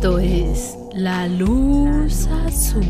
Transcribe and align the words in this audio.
Esto 0.00 0.18
es 0.18 0.78
La 0.94 1.28
Luz 1.28 2.26
Azul. 2.26 2.86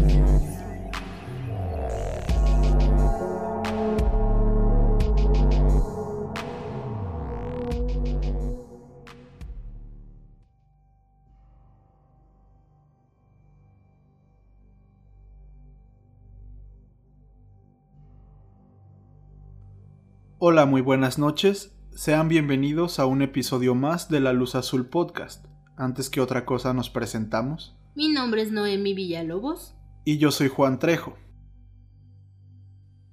Hola, 20.39 20.65
muy 20.65 20.81
buenas 20.81 21.19
noches. 21.19 21.75
Sean 21.91 22.29
bienvenidos 22.29 23.01
a 23.01 23.07
un 23.07 23.23
episodio 23.23 23.75
más 23.75 24.09
de 24.09 24.21
La 24.21 24.33
Luz 24.33 24.55
Azul 24.55 24.87
Podcast. 24.87 25.50
Antes 25.81 26.11
que 26.11 26.21
otra 26.21 26.45
cosa 26.45 26.75
nos 26.75 26.91
presentamos. 26.91 27.75
Mi 27.95 28.13
nombre 28.13 28.43
es 28.43 28.53
Noemi 28.53 28.93
Villalobos. 28.93 29.75
Y 30.05 30.19
yo 30.19 30.31
soy 30.31 30.49
Juan 30.49 30.79
Trejo. 30.79 31.17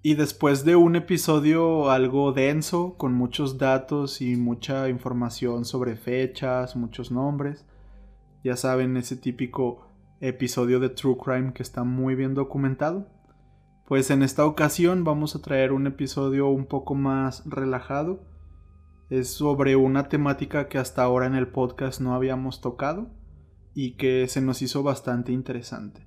Y 0.01 0.15
después 0.15 0.65
de 0.65 0.75
un 0.75 0.97
episodio 0.97 1.89
algo 1.89 2.33
denso, 2.33 2.95
con 2.97 3.13
muchos 3.13 3.57
datos 3.57 4.19
y 4.19 4.35
mucha 4.35 4.89
información 4.89 5.63
sobre 5.63 5.95
fechas, 5.95 6.75
muchos 6.75 7.09
nombres, 7.09 7.65
ya 8.43 8.57
saben, 8.57 8.97
ese 8.97 9.15
típico 9.15 9.87
episodio 10.19 10.81
de 10.81 10.89
True 10.89 11.15
Crime 11.23 11.53
que 11.53 11.63
está 11.63 11.85
muy 11.85 12.15
bien 12.15 12.33
documentado, 12.33 13.07
pues 13.85 14.11
en 14.11 14.23
esta 14.23 14.45
ocasión 14.45 15.05
vamos 15.05 15.37
a 15.37 15.41
traer 15.41 15.71
un 15.71 15.87
episodio 15.87 16.49
un 16.49 16.65
poco 16.65 16.95
más 16.95 17.43
relajado. 17.45 18.25
Es 19.09 19.29
sobre 19.29 19.77
una 19.77 20.09
temática 20.09 20.67
que 20.67 20.77
hasta 20.77 21.03
ahora 21.03 21.27
en 21.27 21.35
el 21.35 21.47
podcast 21.47 22.01
no 22.01 22.13
habíamos 22.13 22.59
tocado 22.59 23.09
y 23.73 23.91
que 23.91 24.27
se 24.27 24.41
nos 24.41 24.61
hizo 24.61 24.83
bastante 24.83 25.31
interesante. 25.31 26.05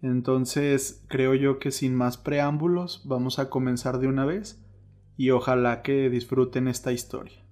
Entonces 0.00 1.04
creo 1.08 1.34
yo 1.34 1.58
que 1.58 1.70
sin 1.70 1.94
más 1.94 2.16
preámbulos 2.16 3.02
vamos 3.04 3.38
a 3.38 3.50
comenzar 3.50 3.98
de 3.98 4.06
una 4.06 4.24
vez 4.24 4.62
y 5.16 5.30
ojalá 5.30 5.82
que 5.82 6.08
disfruten 6.08 6.66
esta 6.66 6.92
historia. 6.92 7.44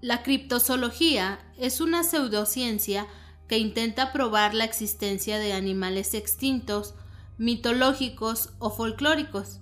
La 0.00 0.22
criptozoología 0.22 1.38
es 1.58 1.80
una 1.80 2.02
pseudociencia 2.02 3.06
que 3.48 3.58
intenta 3.58 4.12
probar 4.12 4.54
la 4.54 4.64
existencia 4.64 5.38
de 5.38 5.52
animales 5.52 6.14
extintos, 6.14 6.94
mitológicos 7.40 8.50
o 8.58 8.68
folclóricos. 8.68 9.60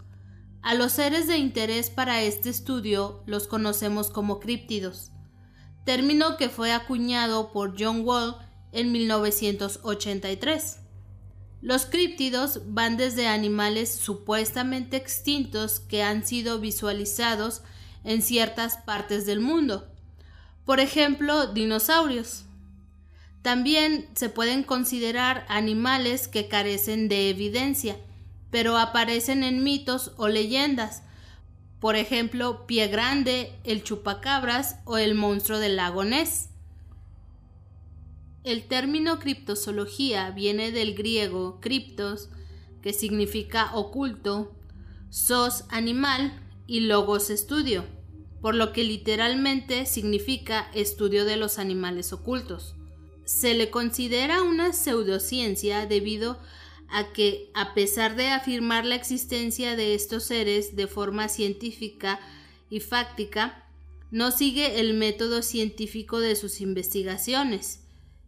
A 0.62 0.74
los 0.74 0.90
seres 0.90 1.28
de 1.28 1.38
interés 1.38 1.90
para 1.90 2.22
este 2.22 2.50
estudio 2.50 3.22
los 3.24 3.46
conocemos 3.46 4.10
como 4.10 4.40
críptidos, 4.40 5.12
término 5.84 6.36
que 6.36 6.48
fue 6.48 6.72
acuñado 6.72 7.52
por 7.52 7.80
John 7.80 8.00
Wall 8.04 8.34
en 8.72 8.90
1983. 8.90 10.80
Los 11.62 11.86
críptidos 11.86 12.62
van 12.66 12.96
desde 12.96 13.28
animales 13.28 13.94
supuestamente 13.94 14.96
extintos 14.96 15.78
que 15.78 16.02
han 16.02 16.27
sido 16.27 16.58
visualizados 16.58 17.62
en 18.02 18.22
ciertas 18.22 18.78
partes 18.78 19.24
del 19.24 19.38
mundo, 19.38 19.86
por 20.64 20.80
ejemplo, 20.80 21.46
dinosaurios. 21.46 22.48
También 23.42 24.08
se 24.14 24.28
pueden 24.28 24.62
considerar 24.62 25.46
animales 25.48 26.28
que 26.28 26.48
carecen 26.48 27.08
de 27.08 27.30
evidencia, 27.30 27.96
pero 28.50 28.76
aparecen 28.78 29.42
en 29.42 29.62
mitos 29.62 30.12
o 30.16 30.28
leyendas, 30.28 31.02
por 31.80 31.94
ejemplo, 31.94 32.66
Pie 32.66 32.88
Grande, 32.88 33.52
el 33.62 33.84
chupacabras 33.84 34.80
o 34.84 34.98
el 34.98 35.14
monstruo 35.14 35.58
del 35.58 35.76
lago 35.76 36.04
Ness. 36.04 36.48
El 38.42 38.66
término 38.66 39.20
criptozoología 39.20 40.30
viene 40.30 40.72
del 40.72 40.94
griego 40.94 41.60
criptos, 41.60 42.30
que 42.82 42.92
significa 42.92 43.70
oculto, 43.74 44.56
sos 45.10 45.64
animal 45.68 46.32
y 46.66 46.80
logos 46.80 47.30
estudio 47.30 47.84
por 48.40 48.55
lo 48.55 48.72
que 48.72 48.84
literalmente 48.84 49.86
significa 49.86 50.70
estudio 50.74 51.24
de 51.24 51.36
los 51.36 51.58
animales 51.58 52.12
ocultos. 52.12 52.76
Se 53.28 53.52
le 53.52 53.68
considera 53.68 54.40
una 54.40 54.72
pseudociencia 54.72 55.84
debido 55.84 56.39
a 56.89 57.12
que, 57.12 57.50
a 57.52 57.74
pesar 57.74 58.16
de 58.16 58.28
afirmar 58.28 58.86
la 58.86 58.94
existencia 58.94 59.77
de 59.77 59.94
estos 59.94 60.24
seres 60.24 60.77
de 60.77 60.86
forma 60.86 61.28
científica 61.28 62.20
y 62.70 62.80
fáctica, 62.80 63.67
no 64.11 64.30
sigue 64.30 64.80
el 64.80 64.94
método 64.94 65.42
científico 65.42 66.20
de 66.20 66.36
sus 66.36 66.62
investigaciones. 66.62 67.80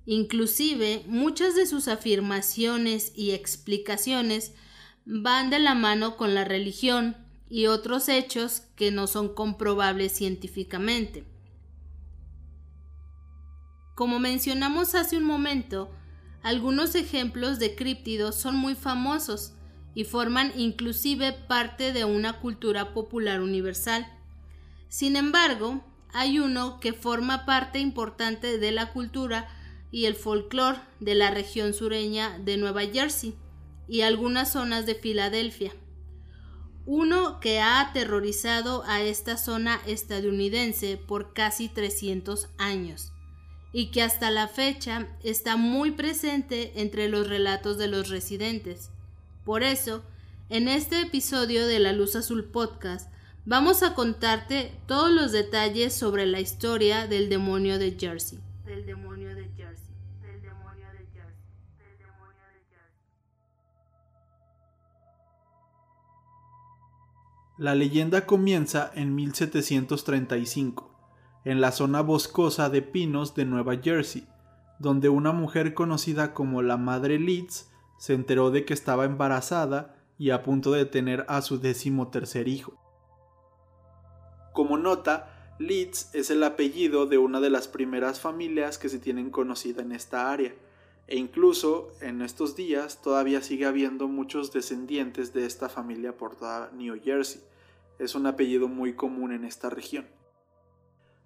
Inclusive, 0.04 1.02
muchas 1.06 1.54
de 1.54 1.64
sus 1.64 1.88
afirmaciones 1.88 3.12
y 3.16 3.30
explicaciones 3.30 4.52
van 5.06 5.48
de 5.48 5.60
la 5.60 5.74
mano 5.74 6.18
con 6.18 6.34
la 6.34 6.44
religión, 6.44 7.16
y 7.48 7.68
otros 7.68 8.10
hechos 8.10 8.64
que 8.76 8.90
no 8.90 9.06
son 9.06 9.34
comprobables 9.34 10.12
científicamente. 10.12 11.24
Como 14.00 14.18
mencionamos 14.18 14.94
hace 14.94 15.18
un 15.18 15.24
momento, 15.24 15.90
algunos 16.42 16.94
ejemplos 16.94 17.58
de 17.58 17.74
críptidos 17.74 18.34
son 18.34 18.56
muy 18.56 18.74
famosos 18.74 19.52
y 19.94 20.04
forman 20.04 20.54
inclusive 20.56 21.34
parte 21.34 21.92
de 21.92 22.06
una 22.06 22.40
cultura 22.40 22.94
popular 22.94 23.42
universal. 23.42 24.10
Sin 24.88 25.16
embargo, 25.16 25.84
hay 26.14 26.38
uno 26.38 26.80
que 26.80 26.94
forma 26.94 27.44
parte 27.44 27.78
importante 27.78 28.56
de 28.56 28.72
la 28.72 28.90
cultura 28.90 29.48
y 29.90 30.06
el 30.06 30.14
folclore 30.14 30.80
de 31.00 31.14
la 31.14 31.30
región 31.30 31.74
sureña 31.74 32.38
de 32.38 32.56
Nueva 32.56 32.86
Jersey 32.90 33.34
y 33.86 34.00
algunas 34.00 34.50
zonas 34.52 34.86
de 34.86 34.94
Filadelfia 34.94 35.72
uno 36.86 37.38
que 37.40 37.60
ha 37.60 37.82
aterrorizado 37.82 38.82
a 38.86 39.02
esta 39.02 39.36
zona 39.36 39.78
estadounidense 39.86 40.96
por 40.96 41.34
casi 41.34 41.68
300 41.68 42.48
años 42.56 43.12
y 43.72 43.90
que 43.90 44.02
hasta 44.02 44.30
la 44.30 44.48
fecha 44.48 45.06
está 45.22 45.56
muy 45.56 45.92
presente 45.92 46.72
entre 46.80 47.08
los 47.08 47.28
relatos 47.28 47.78
de 47.78 47.88
los 47.88 48.08
residentes. 48.08 48.90
Por 49.44 49.62
eso, 49.62 50.02
en 50.48 50.68
este 50.68 51.00
episodio 51.00 51.66
de 51.66 51.78
La 51.78 51.92
Luz 51.92 52.16
Azul 52.16 52.44
Podcast, 52.44 53.10
vamos 53.44 53.82
a 53.82 53.94
contarte 53.94 54.72
todos 54.86 55.10
los 55.10 55.32
detalles 55.32 55.94
sobre 55.94 56.26
la 56.26 56.40
historia 56.40 57.06
del 57.06 57.28
demonio 57.28 57.78
de 57.78 57.96
Jersey. 57.98 58.40
Del 58.64 58.84
demonio 58.84 59.34
de 59.34 59.44
Jersey. 59.56 59.94
Del 60.20 60.42
demonio 60.42 60.86
de 60.92 61.06
Jersey. 61.12 61.44
Del 61.78 61.98
demonio 61.98 62.44
de 62.52 62.60
Jersey. 62.68 62.94
La 67.58 67.74
leyenda 67.74 68.26
comienza 68.26 68.90
en 68.94 69.14
1735, 69.14 70.89
en 71.44 71.60
la 71.60 71.72
zona 71.72 72.02
boscosa 72.02 72.68
de 72.70 72.82
pinos 72.82 73.34
de 73.34 73.44
Nueva 73.44 73.76
Jersey, 73.76 74.26
donde 74.78 75.08
una 75.08 75.32
mujer 75.32 75.74
conocida 75.74 76.34
como 76.34 76.62
la 76.62 76.76
Madre 76.76 77.18
Leeds 77.18 77.70
se 77.98 78.14
enteró 78.14 78.50
de 78.50 78.64
que 78.64 78.74
estaba 78.74 79.04
embarazada 79.04 79.96
y 80.18 80.30
a 80.30 80.42
punto 80.42 80.72
de 80.72 80.84
tener 80.84 81.24
a 81.28 81.42
su 81.42 81.58
décimo 81.60 82.08
tercer 82.08 82.48
hijo. 82.48 82.74
Como 84.52 84.76
nota, 84.76 85.54
Leeds 85.58 86.14
es 86.14 86.30
el 86.30 86.42
apellido 86.42 87.06
de 87.06 87.18
una 87.18 87.40
de 87.40 87.50
las 87.50 87.68
primeras 87.68 88.20
familias 88.20 88.78
que 88.78 88.88
se 88.88 88.98
tienen 88.98 89.30
conocida 89.30 89.82
en 89.82 89.92
esta 89.92 90.32
área, 90.32 90.54
e 91.06 91.16
incluso 91.16 91.88
en 92.00 92.22
estos 92.22 92.56
días 92.56 93.02
todavía 93.02 93.42
sigue 93.42 93.66
habiendo 93.66 94.08
muchos 94.08 94.52
descendientes 94.52 95.34
de 95.34 95.44
esta 95.44 95.68
familia 95.68 96.16
por 96.16 96.36
toda 96.36 96.70
New 96.72 97.00
Jersey. 97.02 97.42
Es 97.98 98.14
un 98.14 98.26
apellido 98.26 98.68
muy 98.68 98.94
común 98.94 99.32
en 99.32 99.44
esta 99.44 99.68
región. 99.68 100.06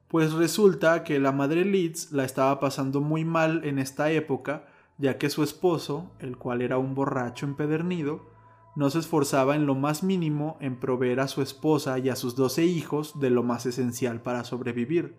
Pues 0.09 0.33
resulta 0.33 1.03
que 1.05 1.19
la 1.19 1.33
madre 1.33 1.65
Leeds 1.65 2.13
la 2.13 2.25
estaba 2.25 2.61
pasando 2.61 3.01
muy 3.01 3.25
mal 3.25 3.65
en 3.65 3.79
esta 3.79 4.11
época, 4.11 4.67
ya 4.99 5.19
que 5.19 5.31
su 5.31 5.43
esposo, 5.43 6.13
el 6.19 6.37
cual 6.37 6.63
era 6.63 6.79
un 6.79 6.95
borracho 6.95 7.47
empedernido, 7.47 8.33
no 8.77 8.91
se 8.91 8.99
esforzaba 8.99 9.57
en 9.57 9.67
lo 9.67 9.75
más 9.75 10.03
mínimo 10.03 10.57
en 10.61 10.79
proveer 10.79 11.21
a 11.21 11.29
su 11.29 11.43
esposa 11.43 11.99
y 11.99 12.09
a 12.09 12.17
sus 12.17 12.37
doce 12.37 12.65
hijos 12.65 13.19
de 13.21 13.31
lo 13.31 13.43
más 13.43 13.67
esencial 13.67 14.21
para 14.21 14.45
sobrevivir 14.45 15.17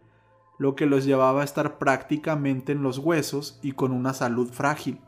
lo 0.57 0.75
que 0.75 0.85
los 0.85 1.05
llevaba 1.05 1.41
a 1.41 1.45
estar 1.45 1.77
prácticamente 1.77 2.71
en 2.71 2.83
los 2.83 2.97
huesos 2.97 3.59
y 3.61 3.73
con 3.73 3.91
una 3.91 4.13
salud 4.13 4.51
frágil. 4.51 5.01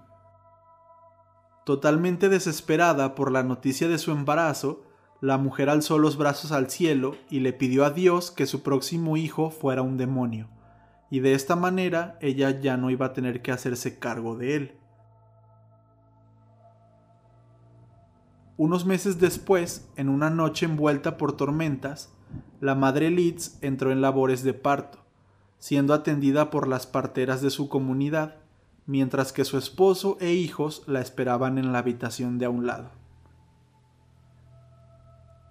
Totalmente 1.66 2.30
desesperada 2.30 3.16
por 3.16 3.32
la 3.32 3.44
noticia 3.44 3.88
de 3.88 3.98
su 3.98 4.12
embarazo, 4.12 4.84
la 5.22 5.38
mujer 5.38 5.70
alzó 5.70 5.98
los 5.98 6.18
brazos 6.18 6.52
al 6.52 6.70
cielo 6.70 7.16
y 7.30 7.40
le 7.40 7.54
pidió 7.54 7.86
a 7.86 7.90
Dios 7.90 8.30
que 8.30 8.46
su 8.46 8.62
próximo 8.62 9.18
hijo 9.18 9.50
fuera 9.50 9.82
un 9.82 9.98
demonio, 9.98 10.48
y 11.10 11.22
de 11.22 11.34
esta 11.34 11.56
manera 11.56 12.18
ella 12.22 12.52
ya 12.60 12.78
no 12.78 12.90
iba 12.90 13.08
a 13.08 13.14
tener 13.14 13.42
que 13.42 13.52
hacerse 13.52 13.98
cargo 13.98 14.38
de 14.38 14.56
él. 14.56 14.78
Unos 18.58 18.86
meses 18.86 19.20
después, 19.20 19.88
en 19.96 20.10
una 20.10 20.30
noche 20.30 20.66
envuelta 20.66 21.18
por 21.18 21.38
tormentas, 21.38 22.12
la 22.60 22.74
madre 22.74 23.12
Leeds 23.12 23.60
entró 23.62 23.92
en 23.92 24.02
labores 24.02 24.44
de 24.44 24.54
parto, 24.54 25.00
siendo 25.60 25.94
atendida 25.94 26.50
por 26.50 26.68
las 26.68 26.88
parteras 26.88 27.42
de 27.42 27.52
su 27.52 27.70
comunidad, 27.70 28.36
mientras 28.88 29.32
que 29.32 29.46
su 29.46 29.58
esposo 29.58 30.18
e 30.20 30.34
hijos 30.34 30.84
la 30.88 31.02
esperaban 31.02 31.58
en 31.58 31.72
la 31.72 31.80
habitación 31.80 32.40
de 32.40 32.46
a 32.46 32.50
un 32.50 32.66
lado. 32.66 32.90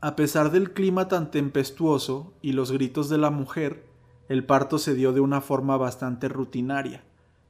A 0.07 0.15
pesar 0.15 0.53
del 0.53 0.73
clima 0.73 1.09
tan 1.09 1.33
tempestuoso 1.33 2.33
y 2.41 2.53
los 2.53 2.71
gritos 2.71 3.09
de 3.09 3.19
la 3.19 3.31
mujer, 3.31 3.89
el 4.29 4.47
parto 4.47 4.79
se 4.79 4.95
dio 4.95 5.13
de 5.13 5.19
una 5.19 5.41
forma 5.41 5.77
bastante 5.77 6.29
rutinaria, 6.29 7.03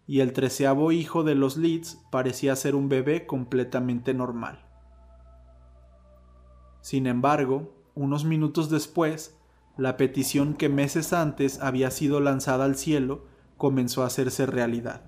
y 0.07 0.21
el 0.21 0.33
treceavo 0.33 0.91
hijo 0.91 1.23
de 1.23 1.35
los 1.35 1.59
Leeds 1.59 2.01
parecía 2.11 2.57
ser 2.57 2.75
un 2.75 2.89
bebé 2.89 3.27
completamente 3.27 4.15
normal. 4.15 4.65
Sin 6.81 7.07
embargo, 7.07 7.75
unos 7.95 8.25
minutos 8.25 8.71
después, 8.71 9.37
la 9.77 9.99
petición 9.99 10.55
que 10.55 10.71
meses 10.71 11.13
antes 11.13 11.61
había 11.61 11.91
sido 11.91 12.21
lanzada 12.21 12.65
al 12.65 12.77
cielo 12.77 13.27
comenzó 13.59 14.03
a 14.03 14.07
hacerse 14.07 14.47
realidad, 14.47 15.03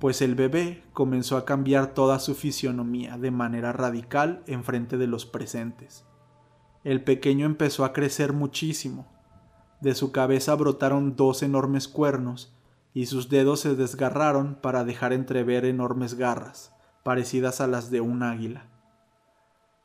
pues 0.00 0.20
el 0.20 0.34
bebé 0.34 0.82
comenzó 0.92 1.36
a 1.36 1.44
cambiar 1.44 1.94
toda 1.94 2.18
su 2.18 2.34
fisionomía 2.34 3.18
de 3.18 3.30
manera 3.30 3.72
radical 3.72 4.42
en 4.48 4.64
frente 4.64 4.96
de 4.96 5.06
los 5.06 5.26
presentes. 5.26 6.04
El 6.86 7.02
pequeño 7.02 7.46
empezó 7.46 7.84
a 7.84 7.92
crecer 7.92 8.32
muchísimo. 8.32 9.08
De 9.80 9.96
su 9.96 10.12
cabeza 10.12 10.54
brotaron 10.54 11.16
dos 11.16 11.42
enormes 11.42 11.88
cuernos 11.88 12.54
y 12.94 13.06
sus 13.06 13.28
dedos 13.28 13.58
se 13.58 13.74
desgarraron 13.74 14.54
para 14.54 14.84
dejar 14.84 15.12
entrever 15.12 15.64
enormes 15.64 16.14
garras, 16.14 16.72
parecidas 17.02 17.60
a 17.60 17.66
las 17.66 17.90
de 17.90 18.02
un 18.02 18.22
águila. 18.22 18.68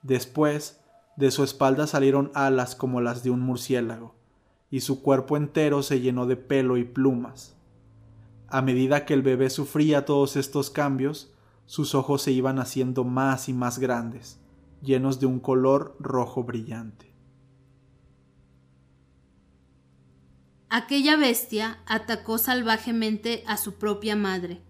Después, 0.03 0.79
de 1.17 1.31
su 1.31 1.43
espalda 1.43 1.87
salieron 1.87 2.29
alas 2.35 2.75
como 2.75 3.01
las 3.01 3.23
de 3.23 3.31
un 3.31 3.39
murciélago, 3.39 4.13
y 4.69 4.81
su 4.81 5.01
cuerpo 5.01 5.37
entero 5.37 5.81
se 5.81 6.01
llenó 6.01 6.27
de 6.27 6.35
pelo 6.37 6.77
y 6.77 6.83
plumas. 6.83 7.57
A 8.47 8.61
medida 8.61 9.05
que 9.07 9.15
el 9.15 9.23
bebé 9.23 9.49
sufría 9.49 10.05
todos 10.05 10.35
estos 10.35 10.69
cambios, 10.69 11.33
sus 11.65 11.95
ojos 11.95 12.21
se 12.21 12.31
iban 12.31 12.59
haciendo 12.59 13.03
más 13.03 13.49
y 13.49 13.53
más 13.53 13.79
grandes, 13.79 14.39
llenos 14.81 15.19
de 15.19 15.25
un 15.25 15.39
color 15.39 15.95
rojo 15.99 16.43
brillante. 16.43 17.11
Aquella 20.69 21.17
bestia 21.17 21.79
atacó 21.85 22.37
salvajemente 22.37 23.43
a 23.45 23.57
su 23.57 23.73
propia 23.73 24.15
madre, 24.15 24.61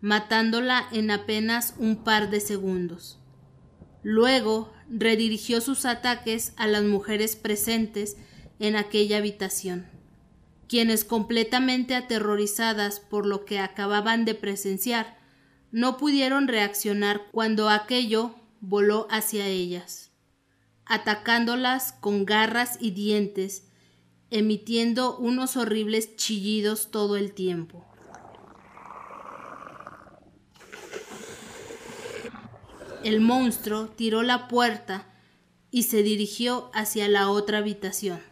matándola 0.00 0.88
en 0.92 1.10
apenas 1.10 1.74
un 1.78 2.04
par 2.04 2.30
de 2.30 2.40
segundos. 2.40 3.20
Luego 4.02 4.72
redirigió 4.88 5.60
sus 5.60 5.84
ataques 5.84 6.54
a 6.56 6.66
las 6.66 6.84
mujeres 6.84 7.36
presentes 7.36 8.16
en 8.58 8.76
aquella 8.76 9.18
habitación, 9.18 9.86
quienes 10.68 11.04
completamente 11.04 11.94
aterrorizadas 11.94 12.98
por 12.98 13.26
lo 13.26 13.44
que 13.44 13.58
acababan 13.58 14.24
de 14.24 14.34
presenciar, 14.34 15.18
no 15.70 15.98
pudieron 15.98 16.48
reaccionar 16.48 17.22
cuando 17.30 17.68
aquello 17.68 18.34
voló 18.62 19.06
hacia 19.10 19.46
ellas, 19.46 20.12
atacándolas 20.86 21.92
con 21.92 22.24
garras 22.24 22.78
y 22.80 22.92
dientes 22.92 23.64
emitiendo 24.32 25.18
unos 25.18 25.58
horribles 25.58 26.16
chillidos 26.16 26.90
todo 26.90 27.18
el 27.18 27.34
tiempo. 27.34 27.84
El 33.04 33.20
monstruo 33.20 33.88
tiró 33.88 34.22
la 34.22 34.48
puerta 34.48 35.06
y 35.70 35.82
se 35.82 36.02
dirigió 36.02 36.70
hacia 36.72 37.08
la 37.08 37.28
otra 37.28 37.58
habitación, 37.58 38.22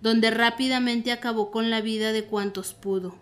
donde 0.00 0.30
rápidamente 0.30 1.12
acabó 1.12 1.50
con 1.50 1.68
la 1.68 1.82
vida 1.82 2.12
de 2.12 2.24
cuantos 2.24 2.72
pudo. 2.72 3.14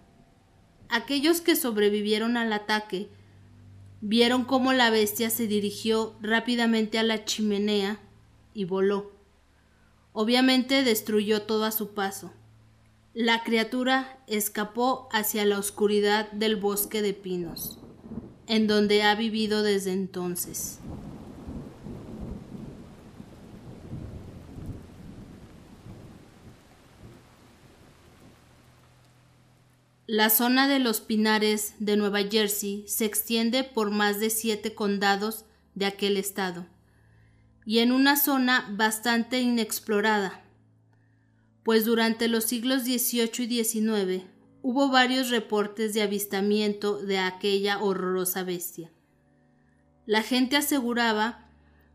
Aquellos 0.88 1.40
que 1.40 1.56
sobrevivieron 1.56 2.36
al 2.36 2.52
ataque 2.52 3.08
vieron 4.00 4.44
cómo 4.44 4.72
la 4.72 4.90
bestia 4.90 5.30
se 5.30 5.46
dirigió 5.46 6.14
rápidamente 6.20 6.98
a 6.98 7.02
la 7.02 7.24
chimenea 7.24 8.00
y 8.54 8.64
voló. 8.64 9.12
Obviamente 10.12 10.82
destruyó 10.82 11.42
todo 11.42 11.64
a 11.64 11.70
su 11.70 11.94
paso. 11.94 12.32
La 13.14 13.42
criatura 13.42 14.22
escapó 14.26 15.08
hacia 15.12 15.44
la 15.44 15.58
oscuridad 15.58 16.30
del 16.32 16.56
bosque 16.56 17.02
de 17.02 17.12
pinos, 17.12 17.78
en 18.46 18.66
donde 18.66 19.02
ha 19.02 19.14
vivido 19.14 19.62
desde 19.62 19.92
entonces. 19.92 20.78
La 30.12 30.28
zona 30.28 30.66
de 30.66 30.80
los 30.80 31.00
Pinares 31.00 31.74
de 31.78 31.96
Nueva 31.96 32.24
Jersey 32.28 32.82
se 32.88 33.04
extiende 33.04 33.62
por 33.62 33.92
más 33.92 34.18
de 34.18 34.30
siete 34.30 34.74
condados 34.74 35.44
de 35.76 35.86
aquel 35.86 36.16
estado 36.16 36.66
y 37.64 37.78
en 37.78 37.92
una 37.92 38.16
zona 38.16 38.74
bastante 38.76 39.40
inexplorada, 39.40 40.42
pues 41.62 41.84
durante 41.84 42.26
los 42.26 42.42
siglos 42.42 42.82
XVIII 42.82 43.44
y 43.44 43.62
XIX 43.62 44.24
hubo 44.62 44.88
varios 44.88 45.30
reportes 45.30 45.94
de 45.94 46.02
avistamiento 46.02 47.00
de 47.00 47.18
aquella 47.18 47.80
horrorosa 47.80 48.42
bestia. 48.42 48.90
La 50.06 50.24
gente 50.24 50.56
aseguraba 50.56 51.48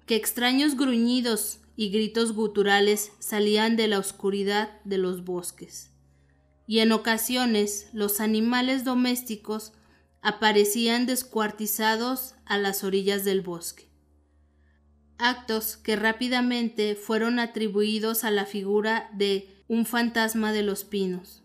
que 0.05 0.15
extraños 0.15 0.77
gruñidos 0.77 1.59
y 1.75 1.89
gritos 1.89 2.31
guturales 2.31 3.11
salían 3.19 3.75
de 3.75 3.89
la 3.89 3.99
oscuridad 3.99 4.81
de 4.85 4.99
los 4.99 5.25
bosques, 5.25 5.91
y 6.67 6.79
en 6.79 6.91
ocasiones 6.91 7.87
los 7.93 8.19
animales 8.19 8.83
domésticos 8.83 9.73
aparecían 10.21 11.05
descuartizados 11.05 12.35
a 12.45 12.57
las 12.57 12.83
orillas 12.83 13.23
del 13.25 13.41
bosque 13.41 13.85
actos 15.17 15.77
que 15.77 15.95
rápidamente 15.95 16.95
fueron 16.95 17.39
atribuidos 17.39 18.23
a 18.23 18.31
la 18.31 18.45
figura 18.45 19.09
de 19.13 19.49
un 19.67 19.85
fantasma 19.85 20.51
de 20.51 20.63
los 20.63 20.83
pinos. 20.83 21.43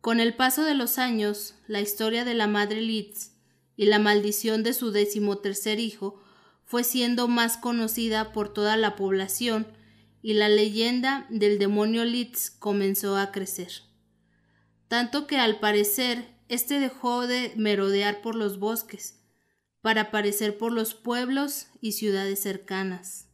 Con 0.00 0.18
el 0.20 0.34
paso 0.34 0.64
de 0.64 0.74
los 0.74 0.98
años, 0.98 1.54
la 1.66 1.80
historia 1.80 2.24
de 2.24 2.34
la 2.34 2.46
madre 2.46 2.80
Litz 2.80 3.32
y 3.76 3.86
la 3.86 3.98
maldición 3.98 4.62
de 4.62 4.72
su 4.72 4.90
decimotercer 4.90 5.78
hijo 5.78 6.20
fue 6.64 6.84
siendo 6.84 7.28
más 7.28 7.56
conocida 7.56 8.32
por 8.32 8.52
toda 8.52 8.76
la 8.76 8.96
población 8.96 9.66
y 10.22 10.34
la 10.34 10.48
leyenda 10.48 11.26
del 11.30 11.58
demonio 11.58 12.04
Litz 12.04 12.50
comenzó 12.50 13.16
a 13.16 13.32
crecer. 13.32 13.70
Tanto 14.88 15.26
que 15.26 15.38
al 15.38 15.60
parecer 15.60 16.34
este 16.48 16.80
dejó 16.80 17.26
de 17.26 17.52
merodear 17.56 18.22
por 18.22 18.34
los 18.34 18.58
bosques 18.58 19.20
para 19.82 20.02
aparecer 20.02 20.58
por 20.58 20.72
los 20.72 20.94
pueblos 20.94 21.68
y 21.80 21.92
ciudades 21.92 22.40
cercanas. 22.40 23.28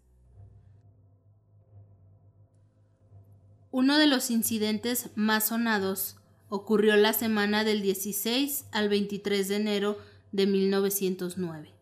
Uno 3.71 3.99
de 3.99 4.07
los 4.07 4.31
incidentes 4.31 5.11
más 5.16 5.49
sonados 5.49 6.16
ocurrió 6.49 6.97
la 6.97 7.12
semana 7.12 7.64
del 7.64 7.83
16 7.83 8.66
al 8.73 8.88
23 8.88 9.49
de 9.49 9.57
enero 9.57 9.99
de 10.33 10.47
1909. 10.47 11.75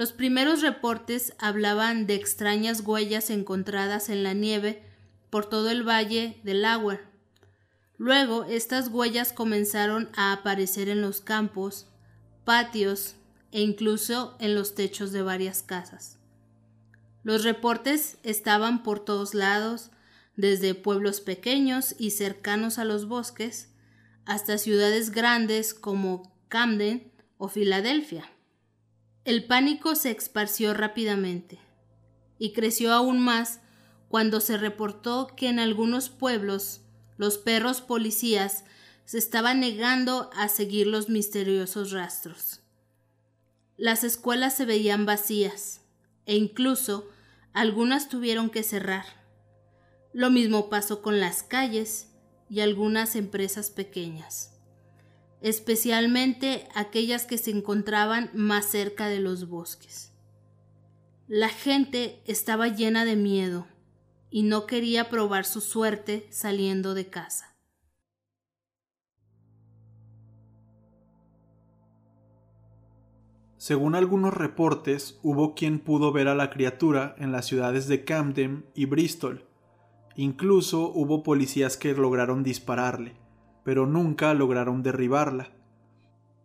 Los 0.00 0.12
primeros 0.12 0.62
reportes 0.62 1.34
hablaban 1.38 2.06
de 2.06 2.14
extrañas 2.14 2.80
huellas 2.80 3.28
encontradas 3.28 4.08
en 4.08 4.22
la 4.22 4.32
nieve 4.32 4.82
por 5.28 5.44
todo 5.44 5.68
el 5.68 5.86
valle 5.86 6.40
del 6.42 6.64
Agua. 6.64 7.00
Luego 7.98 8.44
estas 8.44 8.88
huellas 8.88 9.34
comenzaron 9.34 10.08
a 10.16 10.32
aparecer 10.32 10.88
en 10.88 11.02
los 11.02 11.20
campos, 11.20 11.86
patios 12.46 13.16
e 13.52 13.60
incluso 13.60 14.38
en 14.40 14.54
los 14.54 14.74
techos 14.74 15.12
de 15.12 15.20
varias 15.20 15.62
casas. 15.62 16.16
Los 17.22 17.44
reportes 17.44 18.16
estaban 18.22 18.82
por 18.82 19.00
todos 19.04 19.34
lados, 19.34 19.90
desde 20.34 20.74
pueblos 20.74 21.20
pequeños 21.20 21.94
y 21.98 22.12
cercanos 22.12 22.78
a 22.78 22.86
los 22.86 23.06
bosques, 23.06 23.68
hasta 24.24 24.56
ciudades 24.56 25.10
grandes 25.10 25.74
como 25.74 26.32
Camden 26.48 27.12
o 27.36 27.48
Filadelfia. 27.48 28.24
El 29.24 29.44
pánico 29.44 29.94
se 29.96 30.10
esparció 30.10 30.72
rápidamente 30.72 31.58
y 32.38 32.52
creció 32.52 32.92
aún 32.92 33.20
más 33.20 33.60
cuando 34.08 34.40
se 34.40 34.56
reportó 34.56 35.28
que 35.36 35.48
en 35.48 35.58
algunos 35.58 36.08
pueblos 36.08 36.80
los 37.18 37.36
perros 37.36 37.82
policías 37.82 38.64
se 39.04 39.18
estaban 39.18 39.60
negando 39.60 40.30
a 40.34 40.48
seguir 40.48 40.86
los 40.86 41.10
misteriosos 41.10 41.90
rastros. 41.90 42.60
Las 43.76 44.04
escuelas 44.04 44.56
se 44.56 44.64
veían 44.64 45.04
vacías 45.04 45.82
e 46.24 46.36
incluso 46.36 47.08
algunas 47.52 48.08
tuvieron 48.08 48.48
que 48.48 48.62
cerrar. 48.62 49.04
Lo 50.14 50.30
mismo 50.30 50.70
pasó 50.70 51.02
con 51.02 51.20
las 51.20 51.42
calles 51.42 52.08
y 52.48 52.60
algunas 52.60 53.16
empresas 53.16 53.70
pequeñas, 53.70 54.49
especialmente 55.40 56.68
aquellas 56.74 57.26
que 57.26 57.38
se 57.38 57.50
encontraban 57.50 58.30
más 58.34 58.66
cerca 58.66 59.08
de 59.08 59.20
los 59.20 59.48
bosques. 59.48 60.12
La 61.26 61.48
gente 61.48 62.22
estaba 62.26 62.68
llena 62.68 63.04
de 63.04 63.16
miedo 63.16 63.66
y 64.30 64.42
no 64.42 64.66
quería 64.66 65.08
probar 65.08 65.44
su 65.44 65.60
suerte 65.60 66.26
saliendo 66.30 66.94
de 66.94 67.08
casa. 67.08 67.50
Según 73.56 73.94
algunos 73.94 74.32
reportes, 74.32 75.20
hubo 75.22 75.54
quien 75.54 75.80
pudo 75.80 76.12
ver 76.12 76.28
a 76.28 76.34
la 76.34 76.48
criatura 76.48 77.14
en 77.18 77.30
las 77.30 77.46
ciudades 77.46 77.88
de 77.88 78.04
Camden 78.04 78.64
y 78.74 78.86
Bristol. 78.86 79.44
Incluso 80.16 80.90
hubo 80.94 81.22
policías 81.22 81.76
que 81.76 81.92
lograron 81.92 82.42
dispararle, 82.42 83.16
pero 83.64 83.86
nunca 83.86 84.32
lograron 84.34 84.82
derribarla. 84.82 85.48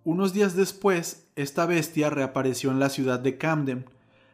Unos 0.03 0.33
días 0.33 0.55
después, 0.55 1.27
esta 1.35 1.65
bestia 1.65 2.09
reapareció 2.09 2.71
en 2.71 2.79
la 2.79 2.89
ciudad 2.89 3.19
de 3.19 3.37
Camden, 3.37 3.85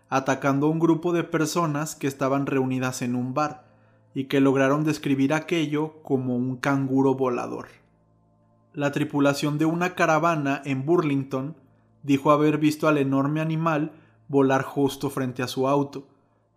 atacando 0.10 0.68
a 0.68 0.70
un 0.70 0.80
grupo 0.80 1.14
de 1.14 1.24
personas 1.24 1.96
que 1.96 2.08
estaban 2.08 2.46
reunidas 2.46 3.02
en 3.02 3.16
un 3.16 3.34
bar 3.34 3.72
y 4.14 4.26
que 4.26 4.42
lograron 4.42 4.84
describir 4.84 5.34
aquello 5.34 6.02
como 6.04 6.36
un 6.36 6.58
canguro 6.58 7.16
volador. 7.16 7.68
La 8.74 8.92
tripulación 8.92 9.58
de 9.58 9.66
una 9.66 9.96
caravana 9.96 10.62
en 10.66 10.86
Burlington 10.86 11.56
dijo 12.04 12.32
haber 12.32 12.58
visto 12.58 12.88
al 12.88 12.98
enorme 12.98 13.42
animal 13.42 13.94
volar 14.28 14.64
justo 14.64 15.10
frente 15.10 15.44
a 15.44 15.48
su 15.48 15.68
auto, 15.68 16.08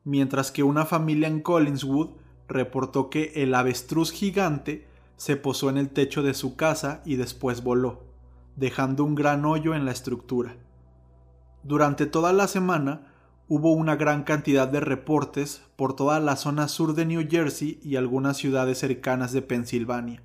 mientras 0.05 0.51
que 0.51 0.63
una 0.63 0.85
familia 0.85 1.29
en 1.29 1.41
Collinswood 1.41 2.11
reportó 2.49 3.11
que 3.11 3.33
el 3.37 3.55
avestruz 3.55 4.13
gigante 4.13 4.87
se 5.17 5.37
posó 5.37 5.71
en 5.71 5.77
el 5.77 5.91
techo 5.91 6.23
de 6.23 6.35
su 6.35 6.57
casa 6.57 7.03
y 7.05 7.17
después 7.17 7.63
voló, 7.63 8.05
dejando 8.57 9.05
un 9.05 9.15
gran 9.15 9.45
hoyo 9.45 9.75
en 9.75 9.85
la 9.85 9.93
estructura. 9.93 10.57
Durante 11.63 12.07
toda 12.07 12.33
la 12.33 12.47
semana, 12.47 13.13
hubo 13.49 13.73
una 13.73 13.97
gran 13.97 14.25
cantidad 14.25 14.69
de 14.69 14.81
reportes 14.81 15.63
por 15.77 15.97
toda 15.97 16.21
la 16.21 16.37
zona 16.37 16.69
sur 16.69 16.95
de 16.95 17.07
New 17.07 17.27
Jersey 17.29 17.79
y 17.83 17.97
algunas 17.97 18.37
ciudades 18.37 18.79
cercanas 18.79 19.33
de 19.33 19.43
Pensilvania. 19.43 20.23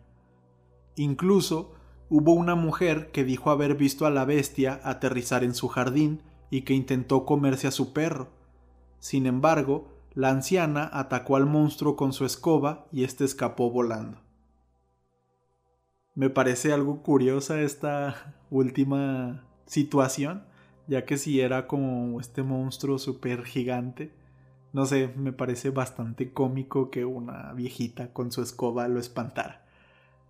Incluso 0.96 1.74
hubo 2.10 2.34
una 2.34 2.56
mujer 2.56 3.12
que 3.12 3.24
dijo 3.24 3.52
haber 3.52 3.76
visto 3.76 4.06
a 4.06 4.10
la 4.10 4.26
bestia 4.26 4.80
aterrizar 4.84 5.44
en 5.44 5.54
su 5.54 5.68
jardín 5.68 6.22
y 6.50 6.62
que 6.62 6.74
intentó 6.74 7.26
comerse 7.26 7.68
a 7.68 7.72
su 7.72 7.94
perro. 7.94 8.30
Sin 9.00 9.26
embargo, 9.26 9.88
la 10.14 10.30
anciana 10.30 10.90
atacó 10.92 11.36
al 11.36 11.46
monstruo 11.46 11.96
con 11.96 12.12
su 12.14 12.26
escoba 12.26 12.88
y 12.92 13.04
éste 13.04 13.24
escapó 13.24 13.70
volando. 13.70 14.29
Me 16.20 16.30
parece 16.30 16.74
algo 16.74 17.02
curiosa 17.02 17.62
esta 17.62 18.36
última 18.50 19.46
situación, 19.66 20.44
ya 20.86 21.06
que 21.06 21.18
si 21.18 21.40
era 21.40 21.66
como 21.66 22.20
este 22.20 22.44
monstruo 22.44 23.00
súper 23.00 23.46
gigante, 23.46 24.12
no 24.74 24.86
sé, 24.86 25.14
me 25.16 25.32
parece 25.32 25.70
bastante 25.70 26.34
cómico 26.34 26.92
que 26.92 27.06
una 27.06 27.54
viejita 27.54 28.12
con 28.12 28.34
su 28.34 28.42
escoba 28.42 28.90
lo 28.90 29.00
espantara. 29.00 29.66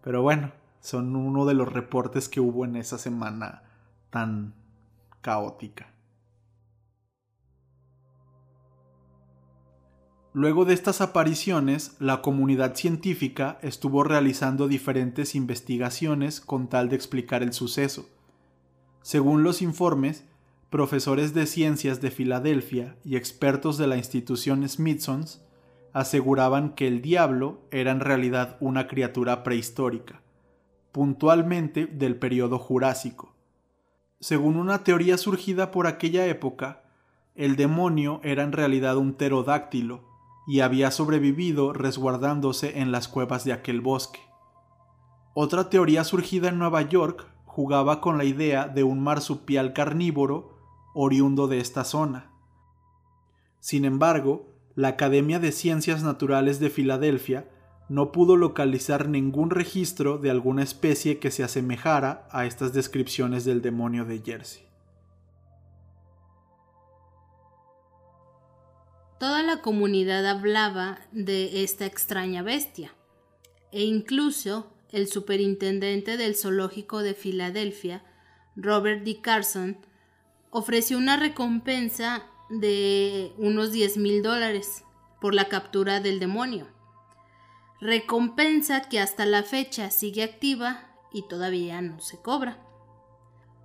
Pero 0.03 0.21
bueno, 0.21 0.51
son 0.79 1.15
uno 1.15 1.47
de 1.47 1.55
los 1.55 1.73
reportes 1.73 2.29
que 2.29 2.39
hubo 2.39 2.65
en 2.65 2.75
esa 2.75 2.99
semana 2.99 3.63
tan 4.11 4.53
caótica. 5.21 5.87
Luego 10.31 10.63
de 10.63 10.75
estas 10.75 11.01
apariciones, 11.01 11.95
la 11.99 12.21
comunidad 12.21 12.75
científica 12.75 13.57
estuvo 13.63 14.03
realizando 14.03 14.67
diferentes 14.67 15.33
investigaciones 15.33 16.39
con 16.39 16.67
tal 16.67 16.87
de 16.87 16.95
explicar 16.95 17.41
el 17.41 17.51
suceso. 17.51 18.07
Según 19.01 19.41
los 19.41 19.63
informes, 19.63 20.25
profesores 20.69 21.33
de 21.33 21.47
ciencias 21.47 21.99
de 21.99 22.11
Filadelfia 22.11 22.95
y 23.03 23.15
expertos 23.15 23.79
de 23.79 23.87
la 23.87 23.97
institución 23.97 24.67
Smithsons 24.69 25.41
aseguraban 25.93 26.75
que 26.75 26.87
el 26.87 27.01
diablo 27.01 27.61
era 27.71 27.89
en 27.89 27.99
realidad 27.99 28.55
una 28.59 28.87
criatura 28.87 29.41
prehistórica, 29.41 30.21
puntualmente 30.91 31.87
del 31.87 32.17
periodo 32.17 32.59
Jurásico. 32.59 33.33
Según 34.19 34.57
una 34.57 34.83
teoría 34.83 35.17
surgida 35.17 35.71
por 35.71 35.87
aquella 35.87 36.27
época, 36.27 36.83
el 37.33 37.55
demonio 37.55 38.21
era 38.23 38.43
en 38.43 38.51
realidad 38.51 38.97
un 38.97 39.13
pterodáctilo 39.13 40.08
y 40.49 40.61
había 40.61 40.89
sobrevivido 40.89 41.73
resguardándose 41.73 42.79
en 42.79 42.91
las 42.91 43.07
cuevas 43.07 43.45
de 43.45 43.53
aquel 43.53 43.81
bosque. 43.81 44.19
Otra 45.35 45.69
teoría 45.69 46.03
surgida 46.03 46.49
en 46.49 46.57
Nueva 46.57 46.81
York 46.81 47.27
jugaba 47.45 48.01
con 48.01 48.17
la 48.17 48.23
idea 48.23 48.67
de 48.67 48.81
un 48.81 48.99
marsupial 48.99 49.73
carnívoro 49.73 50.57
oriundo 50.95 51.47
de 51.47 51.59
esta 51.59 51.83
zona. 51.83 52.31
Sin 53.59 53.85
embargo, 53.85 54.47
la 54.73 54.87
Academia 54.87 55.39
de 55.39 55.51
Ciencias 55.51 56.01
Naturales 56.01 56.59
de 56.59 56.71
Filadelfia 56.71 57.47
no 57.87 58.11
pudo 58.11 58.35
localizar 58.35 59.07
ningún 59.07 59.51
registro 59.51 60.17
de 60.17 60.31
alguna 60.31 60.63
especie 60.63 61.19
que 61.19 61.29
se 61.29 61.43
asemejara 61.43 62.27
a 62.31 62.47
estas 62.47 62.73
descripciones 62.73 63.45
del 63.45 63.61
demonio 63.61 64.03
de 64.03 64.19
Jersey. 64.25 64.68
Toda 69.19 69.43
la 69.43 69.61
comunidad 69.61 70.25
hablaba 70.25 70.99
de 71.11 71.63
esta 71.63 71.85
extraña 71.85 72.41
bestia, 72.41 72.95
e 73.73 73.83
incluso 73.83 74.71
el 74.91 75.07
superintendente 75.07 76.15
del 76.15 76.37
zoológico 76.37 77.03
de 77.03 77.13
Filadelfia, 77.13 78.01
Robert 78.55 79.03
D. 79.03 79.19
Carson, 79.19 79.77
ofreció 80.51 80.97
una 80.97 81.17
recompensa 81.17 82.23
de 82.49 83.33
unos 83.37 83.73
10 83.73 83.97
mil 83.97 84.23
dólares 84.23 84.83
por 85.19 85.35
la 85.35 85.49
captura 85.49 85.99
del 85.99 86.19
demonio. 86.19 86.67
Recompensa 87.81 88.83
que 88.83 89.01
hasta 89.01 89.25
la 89.25 89.43
fecha 89.43 89.91
sigue 89.91 90.23
activa 90.23 90.95
y 91.11 91.27
todavía 91.27 91.81
no 91.81 91.99
se 91.99 92.21
cobra. 92.21 92.57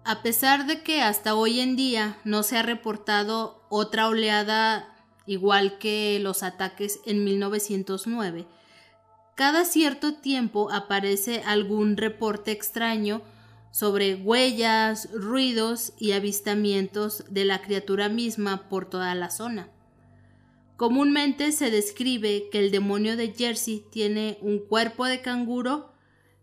A 0.04 0.22
pesar 0.22 0.66
de 0.66 0.82
que 0.82 1.00
hasta 1.00 1.36
hoy 1.36 1.60
en 1.60 1.76
día 1.76 2.18
no 2.24 2.42
se 2.42 2.58
ha 2.58 2.62
reportado 2.62 3.64
otra 3.70 4.08
oleada 4.08 4.93
igual 5.26 5.78
que 5.78 6.18
los 6.20 6.42
ataques 6.42 7.00
en 7.06 7.24
1909, 7.24 8.46
cada 9.34 9.64
cierto 9.64 10.14
tiempo 10.14 10.70
aparece 10.70 11.42
algún 11.44 11.96
reporte 11.96 12.52
extraño 12.52 13.22
sobre 13.72 14.14
huellas, 14.14 15.08
ruidos 15.12 15.92
y 15.98 16.12
avistamientos 16.12 17.24
de 17.28 17.44
la 17.44 17.60
criatura 17.60 18.08
misma 18.08 18.68
por 18.68 18.88
toda 18.88 19.12
la 19.16 19.30
zona. 19.30 19.68
Comúnmente 20.76 21.50
se 21.50 21.72
describe 21.72 22.48
que 22.52 22.60
el 22.60 22.70
demonio 22.70 23.16
de 23.16 23.32
Jersey 23.32 23.84
tiene 23.90 24.38
un 24.40 24.60
cuerpo 24.60 25.06
de 25.06 25.20
canguro, 25.20 25.92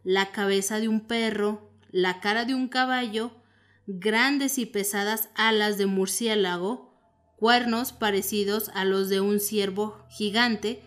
la 0.03 0.31
cabeza 0.31 0.81
de 0.81 0.89
un 0.89 1.01
perro, 1.01 1.71
la 1.91 2.19
cara 2.19 2.43
de 2.43 2.55
un 2.55 2.67
caballo, 2.67 3.31
grandes 3.87 4.57
y 4.57 4.65
pesadas 4.65 5.29
alas 5.35 5.77
de 5.77 5.85
murciélago, 5.85 6.90
cuernos 7.41 7.91
parecidos 7.91 8.69
a 8.75 8.85
los 8.85 9.09
de 9.09 9.19
un 9.19 9.39
ciervo 9.39 9.97
gigante 10.11 10.83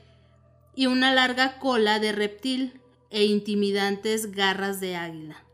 y 0.77 0.87
una 0.87 1.13
larga 1.13 1.59
cola 1.59 1.99
de 1.99 2.13
reptil 2.13 2.81
e 3.11 3.25
intimidantes 3.25 4.31
garras 4.31 4.79
de 4.79 4.95
águila. 4.95 5.45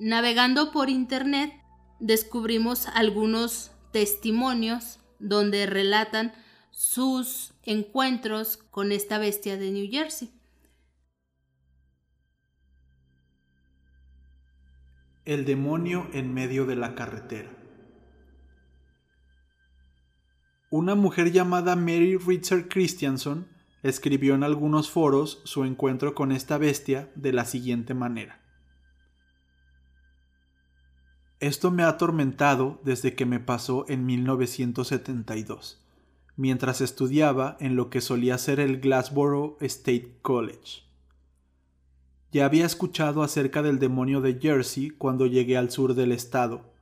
Navegando 0.00 0.72
por 0.72 0.90
Internet, 0.90 1.54
descubrimos 2.00 2.88
algunos 2.88 3.70
testimonios 3.92 4.98
donde 5.20 5.66
relatan 5.66 6.32
sus 6.72 7.54
encuentros 7.62 8.56
con 8.56 8.90
esta 8.90 9.18
bestia 9.18 9.56
de 9.56 9.70
New 9.70 9.88
Jersey. 9.88 10.33
El 15.26 15.46
demonio 15.46 16.06
en 16.12 16.34
medio 16.34 16.66
de 16.66 16.76
la 16.76 16.94
carretera. 16.94 17.48
Una 20.68 20.94
mujer 20.94 21.32
llamada 21.32 21.76
Mary 21.76 22.18
Richard 22.18 22.68
Christianson 22.68 23.48
escribió 23.82 24.34
en 24.34 24.42
algunos 24.42 24.90
foros 24.90 25.40
su 25.44 25.64
encuentro 25.64 26.14
con 26.14 26.30
esta 26.30 26.58
bestia 26.58 27.10
de 27.14 27.32
la 27.32 27.46
siguiente 27.46 27.94
manera. 27.94 28.42
Esto 31.40 31.70
me 31.70 31.84
ha 31.84 31.88
atormentado 31.88 32.82
desde 32.84 33.14
que 33.14 33.24
me 33.24 33.40
pasó 33.40 33.86
en 33.88 34.04
1972, 34.04 35.82
mientras 36.36 36.82
estudiaba 36.82 37.56
en 37.60 37.76
lo 37.76 37.88
que 37.88 38.02
solía 38.02 38.36
ser 38.36 38.60
el 38.60 38.78
Glassboro 38.78 39.56
State 39.62 40.18
College. 40.20 40.83
Ya 42.34 42.44
había 42.44 42.66
escuchado 42.66 43.22
acerca 43.22 43.62
del 43.62 43.78
demonio 43.78 44.20
de 44.20 44.40
Jersey 44.40 44.90
cuando 44.90 45.24
llegué 45.26 45.56
al 45.56 45.70
sur 45.70 45.94
del 45.94 46.10
estado, 46.10 46.74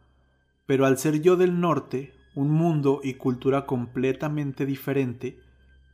pero 0.66 0.86
al 0.86 0.96
ser 0.96 1.20
yo 1.20 1.36
del 1.36 1.60
norte, 1.60 2.14
un 2.34 2.50
mundo 2.50 3.00
y 3.04 3.14
cultura 3.14 3.66
completamente 3.66 4.64
diferente, 4.64 5.38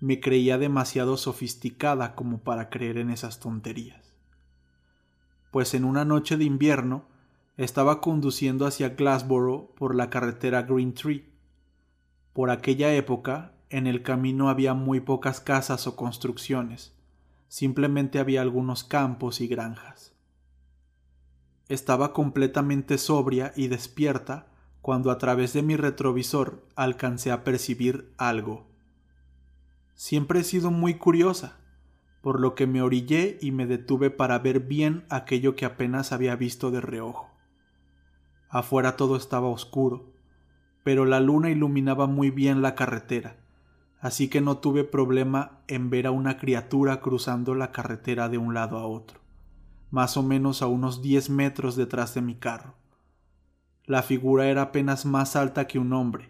me 0.00 0.20
creía 0.20 0.58
demasiado 0.58 1.16
sofisticada 1.16 2.14
como 2.14 2.38
para 2.38 2.70
creer 2.70 2.98
en 2.98 3.10
esas 3.10 3.40
tonterías. 3.40 4.14
Pues 5.50 5.74
en 5.74 5.84
una 5.84 6.04
noche 6.04 6.36
de 6.36 6.44
invierno, 6.44 7.06
Estaba 7.58 8.00
conduciendo 8.00 8.66
hacia 8.66 8.90
Glassboro 8.90 9.74
por 9.76 9.96
la 9.96 10.10
carretera 10.10 10.62
Green 10.62 10.94
Tree. 10.94 11.28
Por 12.32 12.50
aquella 12.50 12.94
época, 12.94 13.50
en 13.68 13.88
el 13.88 14.04
camino 14.04 14.48
había 14.48 14.74
muy 14.74 15.00
pocas 15.00 15.40
casas 15.40 15.88
o 15.88 15.96
construcciones, 15.96 16.96
simplemente 17.48 18.18
había 18.18 18.42
algunos 18.42 18.84
campos 18.84 19.40
y 19.40 19.48
granjas. 19.48 20.12
Estaba 21.68 22.12
completamente 22.12 22.96
sobria 22.96 23.52
y 23.56 23.68
despierta 23.68 24.46
cuando 24.80 25.10
a 25.10 25.18
través 25.18 25.52
de 25.52 25.62
mi 25.62 25.76
retrovisor 25.76 26.66
alcancé 26.76 27.30
a 27.30 27.44
percibir 27.44 28.12
algo. 28.16 28.66
Siempre 29.94 30.40
he 30.40 30.44
sido 30.44 30.70
muy 30.70 30.94
curiosa, 30.94 31.58
por 32.22 32.40
lo 32.40 32.54
que 32.54 32.66
me 32.66 32.82
orillé 32.82 33.38
y 33.40 33.50
me 33.50 33.66
detuve 33.66 34.10
para 34.10 34.38
ver 34.38 34.60
bien 34.60 35.04
aquello 35.10 35.56
que 35.56 35.64
apenas 35.64 36.12
había 36.12 36.36
visto 36.36 36.70
de 36.70 36.80
reojo. 36.80 37.30
Afuera 38.48 38.96
todo 38.96 39.16
estaba 39.16 39.48
oscuro, 39.48 40.12
pero 40.84 41.04
la 41.04 41.20
luna 41.20 41.50
iluminaba 41.50 42.06
muy 42.06 42.30
bien 42.30 42.62
la 42.62 42.74
carretera, 42.74 43.36
así 44.00 44.28
que 44.28 44.40
no 44.40 44.58
tuve 44.58 44.84
problema 44.84 45.58
en 45.66 45.90
ver 45.90 46.06
a 46.06 46.10
una 46.10 46.38
criatura 46.38 47.00
cruzando 47.00 47.54
la 47.54 47.72
carretera 47.72 48.28
de 48.28 48.38
un 48.38 48.54
lado 48.54 48.78
a 48.78 48.86
otro, 48.86 49.20
más 49.90 50.16
o 50.16 50.22
menos 50.22 50.62
a 50.62 50.66
unos 50.66 51.02
diez 51.02 51.30
metros 51.30 51.76
detrás 51.76 52.14
de 52.14 52.22
mi 52.22 52.34
carro. 52.34 52.74
La 53.84 54.02
figura 54.02 54.46
era 54.48 54.62
apenas 54.62 55.06
más 55.06 55.34
alta 55.34 55.66
que 55.66 55.78
un 55.78 55.92
hombre. 55.94 56.28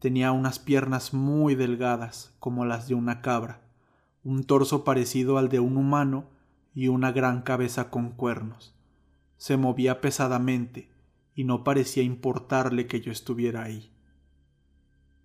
Tenía 0.00 0.32
unas 0.32 0.58
piernas 0.58 1.14
muy 1.14 1.54
delgadas, 1.54 2.34
como 2.40 2.64
las 2.64 2.88
de 2.88 2.94
una 2.94 3.20
cabra, 3.20 3.60
un 4.24 4.44
torso 4.44 4.82
parecido 4.82 5.38
al 5.38 5.48
de 5.48 5.60
un 5.60 5.76
humano 5.76 6.24
y 6.74 6.88
una 6.88 7.12
gran 7.12 7.42
cabeza 7.42 7.90
con 7.90 8.10
cuernos. 8.10 8.74
Se 9.36 9.56
movía 9.56 10.00
pesadamente 10.00 10.90
y 11.34 11.44
no 11.44 11.64
parecía 11.64 12.02
importarle 12.02 12.86
que 12.86 13.00
yo 13.00 13.12
estuviera 13.12 13.62
ahí. 13.62 13.90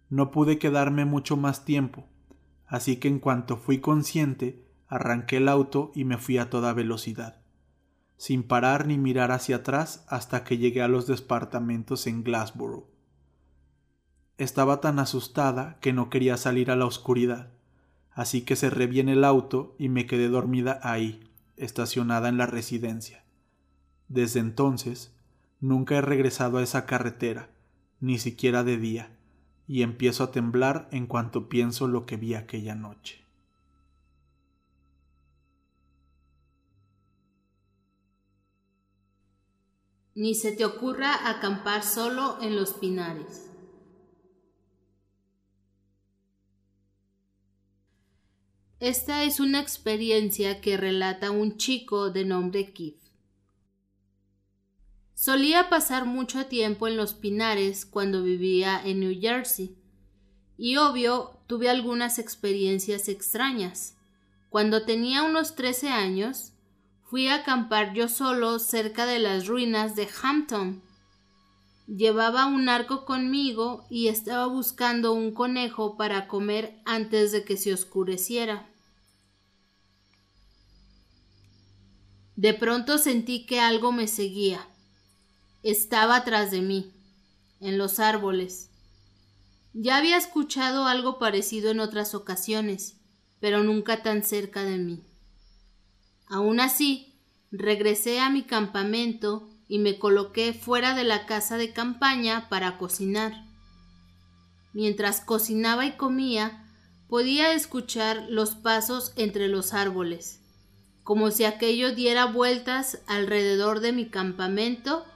No 0.10 0.32
pude 0.32 0.60
quedarme 0.60 1.06
mucho 1.06 1.36
más 1.38 1.66
tiempo, 1.66 2.08
así 2.68 2.98
que 2.98 3.08
en 3.08 3.20
cuanto 3.20 3.58
fui 3.58 3.80
consciente, 3.80 4.64
arranqué 4.88 5.38
el 5.38 5.50
auto 5.50 5.92
y 5.96 6.04
me 6.04 6.18
fui 6.18 6.38
a 6.38 6.50
toda 6.50 6.74
velocidad, 6.74 7.42
sin 8.18 8.44
parar 8.44 8.88
ni 8.88 8.98
mirar 8.98 9.32
hacia 9.32 9.58
atrás 9.58 10.06
hasta 10.08 10.44
que 10.44 10.58
llegué 10.58 10.82
a 10.82 10.88
los 10.88 11.08
departamentos 11.08 12.08
en 12.08 12.24
Glassboro. 12.24 12.88
Estaba 14.38 14.82
tan 14.82 15.00
asustada 15.00 15.80
que 15.80 15.94
no 15.94 16.10
quería 16.10 16.38
salir 16.38 16.70
a 16.70 16.76
la 16.76 16.86
oscuridad, 16.86 17.52
así 18.12 18.42
que 18.42 18.56
cerré 18.56 18.88
bien 18.88 19.10
el 19.10 19.24
auto 19.24 19.76
y 19.80 19.90
me 19.90 20.06
quedé 20.06 20.30
dormida 20.30 20.80
ahí, 20.84 21.30
estacionada 21.58 22.30
en 22.30 22.38
la 22.38 22.46
residencia. 22.46 23.24
Desde 24.08 24.40
entonces, 24.40 25.16
nunca 25.60 25.96
he 25.96 26.02
regresado 26.02 26.58
a 26.58 26.64
esa 26.64 26.86
carretera, 26.86 27.50
ni 28.00 28.20
siquiera 28.20 28.64
de 28.64 28.78
día, 28.78 29.18
y 29.67 29.81
empiezo 29.81 30.24
a 30.24 30.31
temblar 30.31 30.88
en 30.91 31.07
cuanto 31.07 31.50
pienso 31.50 31.88
lo 31.88 32.05
que 32.05 32.17
vi 32.17 32.34
aquella 32.34 32.75
noche. 32.75 33.24
Ni 40.13 40.34
se 40.34 40.54
te 40.54 40.63
ocurra 40.63 41.30
acampar 41.30 41.84
solo 41.84 42.38
en 42.41 42.56
los 42.56 42.73
pinares. 42.73 43.51
Esta 48.80 49.23
es 49.23 49.39
una 49.39 49.60
experiencia 49.60 50.62
que 50.62 50.78
relata 50.78 51.32
un 51.32 51.58
chico 51.58 52.12
de 52.12 52.23
nombre 52.23 52.71
Keith. 52.71 53.05
Solía 55.15 55.69
pasar 55.69 56.06
mucho 56.06 56.45
tiempo 56.47 56.89
en 56.89 56.97
los 56.97 57.13
Pinares 57.13 57.86
cuando 57.86 58.21
vivía 58.21 58.82
en 58.84 58.99
New 58.99 59.17
Jersey. 59.19 59.78
Y 60.58 60.75
obvio, 60.75 61.39
tuve 61.47 61.69
algunas 61.69 62.19
experiencias 62.19 63.08
extrañas. 63.08 63.95
Cuando 64.49 64.84
tenía 64.84 65.23
unos 65.23 65.56
13 65.56 65.88
años, 65.88 66.51
fui 67.04 67.28
a 67.28 67.36
acampar 67.36 67.93
yo 67.93 68.10
solo 68.10 68.60
cerca 68.60 69.06
de 69.06 69.19
las 69.19 69.47
ruinas 69.47 69.95
de 69.95 70.10
Hampton. 70.21 70.84
Llevaba 71.88 72.45
un 72.45 72.67
arco 72.67 73.06
conmigo 73.06 73.86
y 73.89 74.10
estaba 74.10 74.47
buscando 74.47 75.13
un 75.13 75.34
conejo 75.34 75.95
para 75.95 76.28
comer 76.28 76.82
antes 76.84 77.32
de 77.32 77.45
que 77.45 77.56
se 77.56 77.73
oscureciera. 77.73 78.69
De 82.36 82.54
pronto 82.54 82.97
sentí 82.97 83.45
que 83.45 83.62
algo 83.62 83.93
me 83.93 84.08
seguía. 84.08 84.67
Estaba 85.65 86.17
atrás 86.17 86.51
de 86.51 86.62
mí, 86.62 86.93
en 87.60 87.80
los 87.80 87.99
árboles. 87.99 88.69
Ya 89.73 89.97
había 89.97 90.15
escuchado 90.15 90.86
algo 90.86 91.17
parecido 91.17 91.71
en 91.71 91.80
otras 91.80 92.13
ocasiones, 92.13 92.97
pero 93.39 93.63
nunca 93.63 94.04
tan 94.04 94.21
cerca 94.21 94.63
de 94.63 94.78
mí. 94.78 95.01
Aún 96.28 96.60
así, 96.60 97.15
regresé 97.51 98.19
a 98.19 98.30
mi 98.30 98.43
campamento 98.43 99.49
y 99.67 99.80
me 99.80 99.97
coloqué 99.97 100.54
fuera 100.54 100.93
de 100.93 101.04
la 101.04 101.25
casa 101.25 101.58
de 101.58 101.73
campaña 101.73 102.47
para 102.47 102.78
cocinar. 102.78 103.34
Mientras 104.71 105.19
cocinaba 105.19 105.88
y 105.88 105.93
comía, 105.93 106.63
podía 107.10 107.54
escuchar 107.54 108.28
los 108.30 108.54
pasos 108.54 109.13
entre 109.15 109.47
los 109.47 109.73
árboles, 109.73 110.41
como 111.01 111.32
si 111.32 111.43
aquello 111.43 111.95
diera 111.95 112.25
vueltas 112.25 112.99
alrededor 113.08 113.80
de 113.80 113.93
mi 113.93 114.10
campamento, 114.10 115.08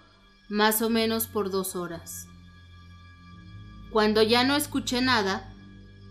más 0.50 0.82
o 0.82 0.90
menos 0.90 1.28
por 1.28 1.52
dos 1.52 1.76
horas. 1.76 2.28
Cuando 3.92 4.22
ya 4.22 4.44
no 4.44 4.56
escuché 4.56 5.02
nada, 5.02 5.54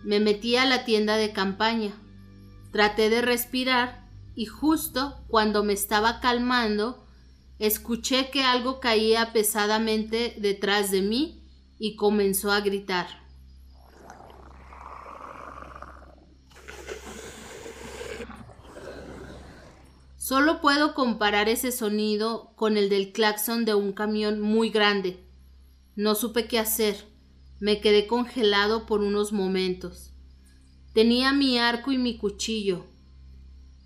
me 0.05 0.20
metí 0.20 0.57
a 0.57 0.64
la 0.64 0.85
tienda 0.85 1.16
de 1.16 1.33
campaña. 1.33 1.92
Traté 2.72 3.11
de 3.11 3.22
respirar 3.22 4.09
y 4.35 4.46
justo 4.46 5.24
cuando 5.29 5.64
me 5.64 5.72
estaba 5.72 6.20
calmando, 6.20 7.07
escuché 7.59 8.31
que 8.31 8.44
algo 8.44 8.81
caía 8.81 9.33
pesadamente 9.33 10.37
detrás 10.38 10.90
de 10.90 11.03
mí 11.03 11.42
y 11.79 11.96
comenzó 11.96 12.53
a 12.53 12.61
gritar. 12.61 13.28
Solo 20.29 20.61
puedo 20.61 20.93
comparar 20.93 21.49
ese 21.49 21.73
sonido 21.73 22.53
con 22.55 22.77
el 22.77 22.91
del 22.91 23.12
claxon 23.12 23.64
de 23.64 23.73
un 23.73 23.95
camión 23.95 24.41
muy 24.41 24.69
grande. 24.69 25.27
No 25.97 26.14
supe 26.14 26.47
qué 26.47 26.59
hacer. 26.59 27.03
Me 27.61 27.81
quedé 27.81 28.07
congelado 28.07 28.85
por 28.85 29.01
unos 29.01 29.33
momentos. 29.33 30.12
Tenía 30.93 31.33
mi 31.33 31.57
arco 31.57 31.93
y 31.93 31.97
mi 31.97 32.19
cuchillo, 32.19 32.85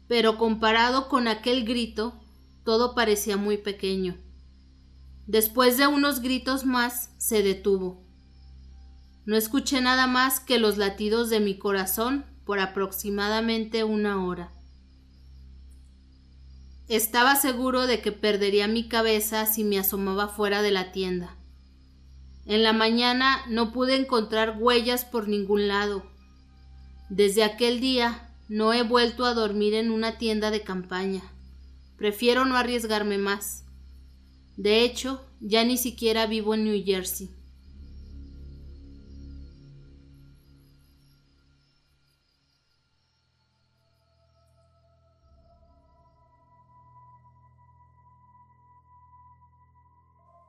pero 0.09 0.37
comparado 0.37 1.09
con 1.09 1.29
aquel 1.29 1.65
grito, 1.65 2.21
todo 2.65 2.97
parecía 2.97 3.37
muy 3.37 3.59
pequeño. 3.59 4.17
Después 5.29 5.79
de 5.79 5.87
unos 5.87 6.23
gritos 6.23 6.65
más, 6.65 7.11
se 7.19 7.45
detuvo. 7.45 8.05
No 9.27 9.37
escuché 9.37 9.81
nada 9.81 10.09
más 10.09 10.41
que 10.41 10.59
los 10.59 10.77
latidos 10.77 11.31
de 11.31 11.39
mi 11.39 11.57
corazón 11.57 12.27
por 12.45 12.59
aproximadamente 12.59 13.85
una 13.85 14.27
hora. 14.27 14.53
Estaba 16.89 17.37
seguro 17.37 17.87
de 17.87 18.01
que 18.01 18.13
perdería 18.13 18.67
mi 18.69 18.89
cabeza 18.89 19.47
si 19.47 19.65
me 19.65 19.79
asomaba 19.79 20.29
fuera 20.29 20.63
de 20.63 20.71
la 20.71 20.93
tienda. 20.93 21.37
En 22.45 22.63
la 22.63 22.73
mañana 22.73 23.39
no 23.49 23.73
pude 23.73 23.95
encontrar 23.95 24.57
huellas 24.59 25.05
por 25.05 25.29
ningún 25.29 25.69
lado. 25.69 26.03
Desde 27.09 27.45
aquel 27.45 27.81
día 27.81 28.29
no 28.49 28.73
he 28.73 28.83
vuelto 28.83 29.25
a 29.25 29.35
dormir 29.35 29.75
en 29.75 29.91
una 29.91 30.19
tienda 30.19 30.51
de 30.51 30.63
campaña. 30.63 31.23
Prefiero 31.97 32.45
no 32.45 32.57
arriesgarme 32.57 33.17
más. 33.17 33.65
De 34.57 34.83
hecho, 34.83 35.25
ya 35.41 35.65
ni 35.65 35.79
siquiera 35.79 36.27
vivo 36.27 36.55
en 36.55 36.65
New 36.65 36.85
Jersey. 36.85 37.31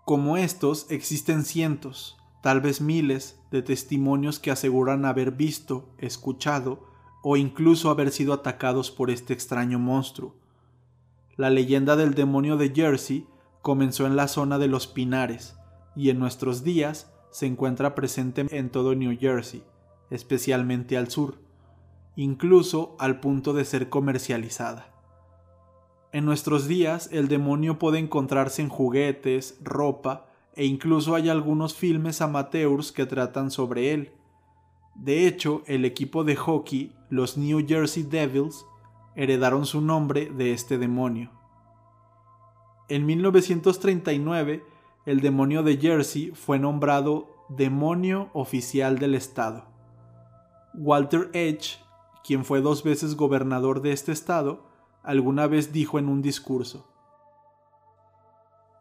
Como 0.05 0.35
estos 0.35 0.91
existen 0.91 1.45
cientos, 1.45 2.17
tal 2.41 2.59
vez 2.59 2.81
miles, 2.81 3.39
de 3.51 3.61
testimonios 3.61 4.37
que 4.37 4.51
aseguran 4.51 5.05
haber 5.05 5.31
visto, 5.31 5.87
escuchado 5.97 6.89
o 7.21 7.37
incluso 7.37 7.89
haber 7.89 8.11
sido 8.11 8.33
atacados 8.33 8.91
por 8.91 9.09
este 9.09 9.31
extraño 9.31 9.79
monstruo. 9.79 10.35
La 11.37 11.49
leyenda 11.49 11.95
del 11.95 12.15
demonio 12.15 12.57
de 12.57 12.73
Jersey 12.75 13.25
comenzó 13.61 14.05
en 14.05 14.17
la 14.17 14.27
zona 14.27 14.59
de 14.59 14.67
los 14.67 14.87
Pinares 14.87 15.55
y 15.95 16.09
en 16.09 16.19
nuestros 16.19 16.65
días 16.65 17.13
se 17.31 17.45
encuentra 17.45 17.95
presente 17.95 18.45
en 18.49 18.69
todo 18.69 18.95
New 18.95 19.17
Jersey, 19.17 19.63
especialmente 20.09 20.97
al 20.97 21.09
sur, 21.09 21.39
incluso 22.17 22.97
al 22.99 23.21
punto 23.21 23.53
de 23.53 23.63
ser 23.63 23.87
comercializada. 23.87 24.92
En 26.13 26.25
nuestros 26.25 26.67
días, 26.67 27.09
el 27.11 27.27
demonio 27.27 27.79
puede 27.79 27.97
encontrarse 27.97 28.61
en 28.61 28.69
juguetes, 28.69 29.57
ropa, 29.63 30.27
e 30.55 30.63
incluso 30.63 31.15
hay 31.15 31.27
algunos 31.27 31.73
filmes 31.73 32.21
amateurs 32.21 32.91
que 32.91 33.07
tratan 33.07 33.49
sobre 33.49 33.93
él. 33.93 34.11
De 34.93 35.25
hecho, 35.25 35.63
el 35.65 35.85
equipo 35.85 36.23
de 36.23 36.35
hockey, 36.35 36.95
los 37.09 37.35
New 37.35 37.65
Jersey 37.67 38.03
Devils, 38.03 38.63
heredaron 39.15 39.65
su 39.65 39.81
nombre 39.81 40.29
de 40.29 40.53
este 40.53 40.77
demonio. 40.77 41.31
En 42.89 43.07
1939, 43.07 44.63
el 45.07 45.19
demonio 45.19 45.63
de 45.63 45.77
Jersey 45.77 46.29
fue 46.35 46.59
nombrado 46.59 47.27
demonio 47.49 48.29
oficial 48.33 48.99
del 48.99 49.15
estado. 49.15 49.65
Walter 50.75 51.31
Edge, 51.33 51.79
quien 52.23 52.45
fue 52.45 52.61
dos 52.61 52.83
veces 52.83 53.15
gobernador 53.15 53.81
de 53.81 53.93
este 53.93 54.11
estado, 54.11 54.72
alguna 55.03 55.47
vez 55.47 55.73
dijo 55.73 55.99
en 55.99 56.07
un 56.07 56.21
discurso, 56.21 56.89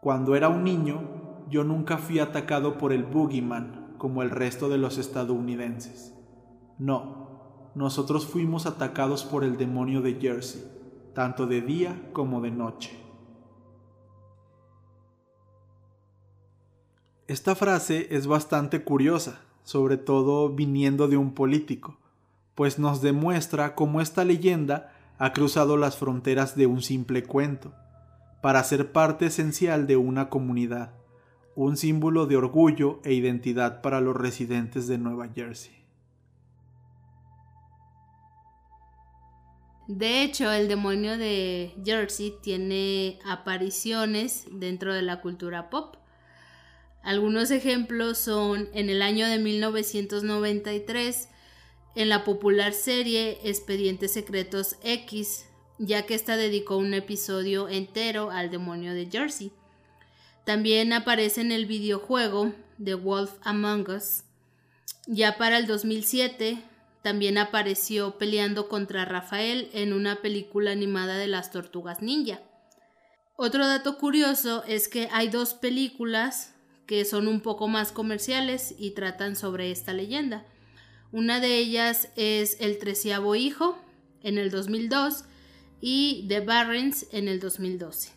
Cuando 0.00 0.34
era 0.34 0.48
un 0.48 0.64
niño, 0.64 1.46
yo 1.50 1.64
nunca 1.64 1.98
fui 1.98 2.20
atacado 2.20 2.78
por 2.78 2.92
el 2.92 3.04
boogeyman 3.04 3.94
como 3.98 4.22
el 4.22 4.30
resto 4.30 4.68
de 4.68 4.78
los 4.78 4.98
estadounidenses. 4.98 6.14
No, 6.78 7.70
nosotros 7.74 8.26
fuimos 8.26 8.66
atacados 8.66 9.24
por 9.24 9.44
el 9.44 9.56
demonio 9.56 10.00
de 10.00 10.14
Jersey, 10.14 10.64
tanto 11.14 11.46
de 11.46 11.60
día 11.60 12.10
como 12.12 12.40
de 12.40 12.50
noche. 12.50 12.98
Esta 17.28 17.54
frase 17.54 18.08
es 18.10 18.26
bastante 18.26 18.82
curiosa, 18.82 19.40
sobre 19.62 19.96
todo 19.96 20.50
viniendo 20.50 21.08
de 21.08 21.16
un 21.16 21.32
político, 21.32 21.96
pues 22.54 22.78
nos 22.78 23.00
demuestra 23.00 23.74
cómo 23.74 24.00
esta 24.00 24.24
leyenda 24.24 24.91
ha 25.22 25.32
cruzado 25.32 25.76
las 25.76 25.96
fronteras 25.96 26.56
de 26.56 26.66
un 26.66 26.82
simple 26.82 27.22
cuento, 27.22 27.72
para 28.40 28.64
ser 28.64 28.90
parte 28.90 29.26
esencial 29.26 29.86
de 29.86 29.96
una 29.96 30.28
comunidad, 30.28 30.94
un 31.54 31.76
símbolo 31.76 32.26
de 32.26 32.36
orgullo 32.36 33.00
e 33.04 33.12
identidad 33.12 33.82
para 33.82 34.00
los 34.00 34.16
residentes 34.16 34.88
de 34.88 34.98
Nueva 34.98 35.28
Jersey. 35.32 35.86
De 39.86 40.24
hecho, 40.24 40.50
el 40.50 40.66
demonio 40.66 41.16
de 41.16 41.72
Jersey 41.84 42.34
tiene 42.42 43.20
apariciones 43.24 44.48
dentro 44.50 44.92
de 44.92 45.02
la 45.02 45.20
cultura 45.20 45.70
pop. 45.70 45.98
Algunos 47.04 47.52
ejemplos 47.52 48.18
son 48.18 48.68
en 48.74 48.90
el 48.90 49.02
año 49.02 49.28
de 49.28 49.38
1993 49.38 51.28
en 51.94 52.08
la 52.08 52.24
popular 52.24 52.72
serie 52.72 53.38
Expedientes 53.44 54.12
Secretos 54.12 54.76
X, 54.82 55.46
ya 55.78 56.06
que 56.06 56.14
ésta 56.14 56.36
dedicó 56.36 56.76
un 56.76 56.94
episodio 56.94 57.68
entero 57.68 58.30
al 58.30 58.50
demonio 58.50 58.94
de 58.94 59.08
Jersey. 59.10 59.52
También 60.44 60.92
aparece 60.92 61.40
en 61.40 61.52
el 61.52 61.66
videojuego 61.66 62.52
The 62.82 62.94
Wolf 62.94 63.32
Among 63.42 63.88
Us. 63.90 64.24
Ya 65.06 65.36
para 65.36 65.58
el 65.58 65.66
2007 65.66 66.62
también 67.02 67.36
apareció 67.36 68.16
peleando 68.16 68.68
contra 68.68 69.04
Rafael 69.04 69.68
en 69.72 69.92
una 69.92 70.16
película 70.22 70.70
animada 70.70 71.18
de 71.18 71.26
las 71.26 71.50
Tortugas 71.50 72.00
Ninja. 72.00 72.40
Otro 73.36 73.66
dato 73.66 73.98
curioso 73.98 74.62
es 74.64 74.88
que 74.88 75.08
hay 75.12 75.28
dos 75.28 75.54
películas 75.54 76.54
que 76.86 77.04
son 77.04 77.26
un 77.26 77.40
poco 77.40 77.68
más 77.68 77.90
comerciales 77.90 78.74
y 78.78 78.92
tratan 78.92 79.34
sobre 79.34 79.70
esta 79.70 79.92
leyenda. 79.92 80.46
Una 81.12 81.40
de 81.40 81.58
ellas 81.58 82.08
es 82.16 82.56
El 82.58 82.78
treceavo 82.78 83.34
hijo 83.34 83.78
en 84.22 84.38
el 84.38 84.50
2002 84.50 85.24
y 85.82 86.24
The 86.26 86.40
Barrens 86.40 87.06
en 87.12 87.28
el 87.28 87.38
2012. 87.38 88.12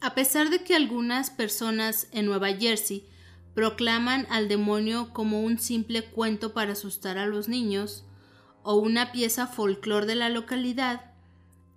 A 0.00 0.14
pesar 0.14 0.48
de 0.48 0.62
que 0.62 0.76
algunas 0.76 1.30
personas 1.30 2.06
en 2.12 2.26
Nueva 2.26 2.52
Jersey 2.52 3.04
proclaman 3.52 4.28
al 4.30 4.46
demonio 4.46 5.12
como 5.12 5.42
un 5.42 5.58
simple 5.58 6.04
cuento 6.04 6.54
para 6.54 6.74
asustar 6.74 7.18
a 7.18 7.26
los 7.26 7.48
niños 7.48 8.04
o 8.62 8.76
una 8.76 9.10
pieza 9.10 9.48
folclor 9.48 10.06
de 10.06 10.14
la 10.14 10.28
localidad, 10.28 11.10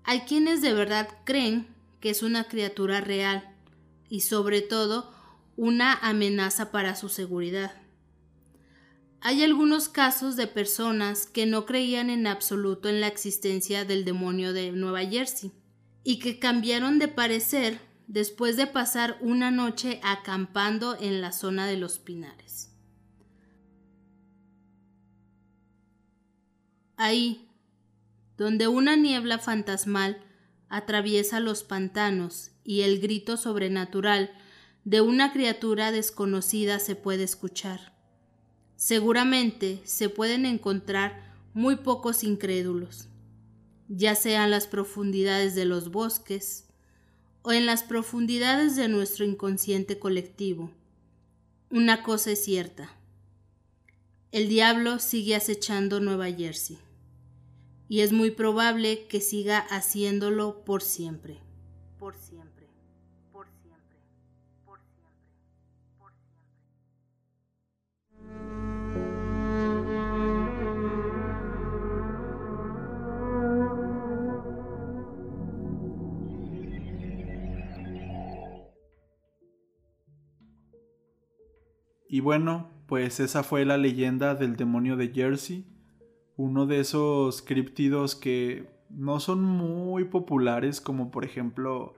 hay 0.03 0.19
quienes 0.21 0.61
de 0.61 0.73
verdad 0.73 1.09
creen 1.23 1.65
que 1.99 2.11
es 2.11 2.21
una 2.21 2.43
criatura 2.43 3.01
real 3.01 3.55
y 4.07 4.21
sobre 4.21 4.61
todo 4.61 5.11
una 5.57 5.95
amenaza 5.95 6.71
para 6.71 6.95
su 6.95 7.09
seguridad. 7.09 7.80
Hay 9.23 9.43
algunos 9.43 9.87
casos 9.87 10.35
de 10.35 10.47
personas 10.47 11.27
que 11.27 11.45
no 11.45 11.67
creían 11.67 12.09
en 12.09 12.25
absoluto 12.25 12.89
en 12.89 13.01
la 13.01 13.07
existencia 13.07 13.85
del 13.85 14.03
demonio 14.03 14.51
de 14.51 14.71
Nueva 14.71 15.05
Jersey 15.05 15.51
y 16.03 16.17
que 16.17 16.39
cambiaron 16.39 16.97
de 16.97 17.07
parecer 17.07 17.79
después 18.07 18.57
de 18.57 18.65
pasar 18.65 19.19
una 19.21 19.51
noche 19.51 19.99
acampando 20.03 20.97
en 20.99 21.21
la 21.21 21.31
zona 21.33 21.67
de 21.67 21.77
los 21.77 21.99
pinares. 21.99 22.71
Ahí, 26.97 27.47
donde 28.37 28.67
una 28.67 28.95
niebla 28.95 29.37
fantasmal 29.37 30.19
atraviesa 30.67 31.39
los 31.39 31.63
pantanos 31.63 32.53
y 32.63 32.81
el 32.81 32.99
grito 32.99 33.37
sobrenatural 33.37 34.31
de 34.83 35.01
una 35.01 35.31
criatura 35.31 35.91
desconocida 35.91 36.79
se 36.79 36.95
puede 36.95 37.23
escuchar. 37.23 37.90
Seguramente 38.81 39.79
se 39.83 40.09
pueden 40.09 40.43
encontrar 40.43 41.35
muy 41.53 41.75
pocos 41.75 42.23
incrédulos, 42.23 43.09
ya 43.87 44.15
sean 44.15 44.49
las 44.49 44.65
profundidades 44.65 45.53
de 45.53 45.65
los 45.65 45.91
bosques 45.91 46.65
o 47.43 47.51
en 47.51 47.67
las 47.67 47.83
profundidades 47.83 48.75
de 48.75 48.87
nuestro 48.87 49.23
inconsciente 49.23 49.99
colectivo. 49.99 50.71
Una 51.69 52.01
cosa 52.01 52.31
es 52.31 52.43
cierta. 52.43 52.97
El 54.31 54.49
diablo 54.49 54.97
sigue 54.97 55.35
acechando 55.35 55.99
Nueva 55.99 56.31
Jersey 56.31 56.79
y 57.87 57.99
es 57.99 58.11
muy 58.11 58.31
probable 58.31 59.05
que 59.05 59.21
siga 59.21 59.59
haciéndolo 59.59 60.65
por 60.65 60.81
siempre. 60.81 61.37
Por 61.99 62.17
siempre. 62.17 62.50
Y 82.11 82.19
bueno, 82.19 82.69
pues 82.87 83.21
esa 83.21 83.41
fue 83.41 83.63
la 83.63 83.77
leyenda 83.77 84.35
del 84.35 84.57
demonio 84.57 84.97
de 84.97 85.13
Jersey, 85.13 85.65
uno 86.35 86.65
de 86.65 86.81
esos 86.81 87.41
críptidos 87.41 88.17
que 88.17 88.67
no 88.89 89.21
son 89.21 89.41
muy 89.41 90.03
populares 90.03 90.81
como 90.81 91.09
por 91.09 91.23
ejemplo 91.23 91.93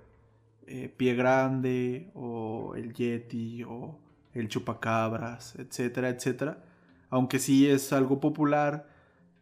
eh, 0.68 0.94
Pie 0.96 1.16
Grande 1.16 2.12
o 2.14 2.76
el 2.76 2.94
Yeti 2.94 3.64
o 3.64 3.98
el 4.36 4.50
Chupacabras, 4.50 5.56
etcétera, 5.56 6.10
etcétera. 6.10 6.64
Aunque 7.10 7.40
sí 7.40 7.68
es 7.68 7.92
algo 7.92 8.20
popular, 8.20 8.88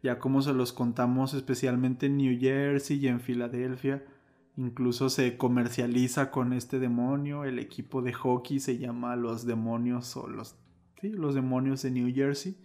ya 0.02 0.20
como 0.20 0.42
se 0.42 0.54
los 0.54 0.72
contamos 0.72 1.34
especialmente 1.34 2.06
en 2.06 2.16
New 2.16 2.40
Jersey 2.40 2.98
y 2.98 3.10
en 3.10 3.20
Filadelfia, 3.20 4.06
incluso 4.58 5.10
se 5.10 5.38
comercializa 5.38 6.32
con 6.32 6.54
este 6.54 6.80
demonio, 6.80 7.46
el 7.46 7.60
equipo 7.60 8.02
de 8.02 8.14
hockey 8.14 8.60
se 8.60 8.78
llama 8.78 9.16
los 9.16 9.46
demonios 9.46 10.16
o 10.18 10.28
los 10.28 10.56
los 11.10 11.36
demonios 11.36 11.82
de 11.82 11.92
New 11.92 12.14
Jersey. 12.14 12.58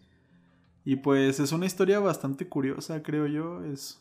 Y 0.84 0.96
pues 0.96 1.40
es 1.40 1.52
una 1.52 1.66
historia 1.66 1.98
bastante 1.98 2.48
curiosa, 2.48 3.02
creo 3.02 3.26
yo. 3.26 3.64
Es 3.64 4.00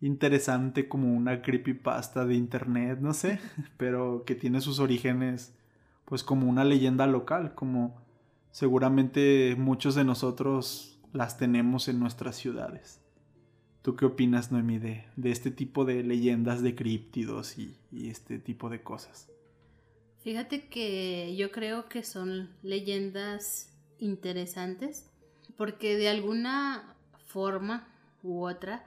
interesante 0.00 0.88
como 0.88 1.14
una 1.14 1.42
creepypasta 1.42 2.24
de 2.24 2.34
internet, 2.34 2.98
no 3.00 3.12
sé, 3.12 3.38
pero 3.76 4.24
que 4.24 4.34
tiene 4.34 4.60
sus 4.60 4.78
orígenes 4.80 5.54
pues 6.04 6.24
como 6.24 6.48
una 6.48 6.64
leyenda 6.64 7.06
local, 7.06 7.54
como 7.54 8.02
seguramente 8.50 9.54
muchos 9.56 9.94
de 9.94 10.04
nosotros 10.04 10.98
las 11.12 11.38
tenemos 11.38 11.86
en 11.86 12.00
nuestras 12.00 12.34
ciudades. 12.34 13.00
¿Tú 13.82 13.96
qué 13.96 14.04
opinas, 14.04 14.52
Noemi, 14.52 14.78
de, 14.78 15.04
de 15.16 15.30
este 15.30 15.50
tipo 15.50 15.84
de 15.84 16.02
leyendas 16.02 16.62
de 16.62 16.74
críptidos 16.74 17.56
y 17.58 17.78
este 17.92 18.38
tipo 18.38 18.68
de 18.68 18.82
cosas? 18.82 19.28
Fíjate 20.22 20.68
que 20.68 21.34
yo 21.36 21.50
creo 21.50 21.88
que 21.88 22.04
son 22.04 22.50
leyendas 22.62 23.72
interesantes 23.98 25.10
porque 25.56 25.96
de 25.96 26.08
alguna 26.08 26.94
forma 27.26 27.88
u 28.22 28.44
otra 28.44 28.84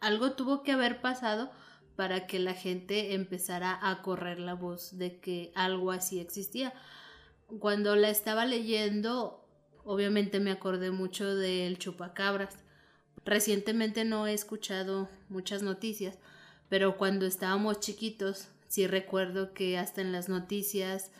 algo 0.00 0.32
tuvo 0.32 0.62
que 0.62 0.72
haber 0.72 1.00
pasado 1.00 1.50
para 1.96 2.26
que 2.26 2.38
la 2.38 2.54
gente 2.54 3.14
empezara 3.14 3.78
a 3.82 4.02
correr 4.02 4.38
la 4.38 4.54
voz 4.54 4.98
de 4.98 5.18
que 5.18 5.50
algo 5.54 5.90
así 5.90 6.20
existía. 6.20 6.72
Cuando 7.58 7.96
la 7.96 8.10
estaba 8.10 8.44
leyendo, 8.44 9.44
obviamente 9.84 10.38
me 10.38 10.52
acordé 10.52 10.90
mucho 10.90 11.34
del 11.34 11.78
chupacabras. 11.78 12.56
Recientemente 13.24 14.04
no 14.04 14.26
he 14.26 14.34
escuchado 14.34 15.08
muchas 15.28 15.62
noticias, 15.62 16.18
pero 16.68 16.96
cuando 16.96 17.26
estábamos 17.26 17.80
chiquitos, 17.80 18.48
sí 18.68 18.86
recuerdo 18.86 19.52
que 19.52 19.78
hasta 19.78 20.00
en 20.00 20.12
las 20.12 20.28
noticias 20.28 21.10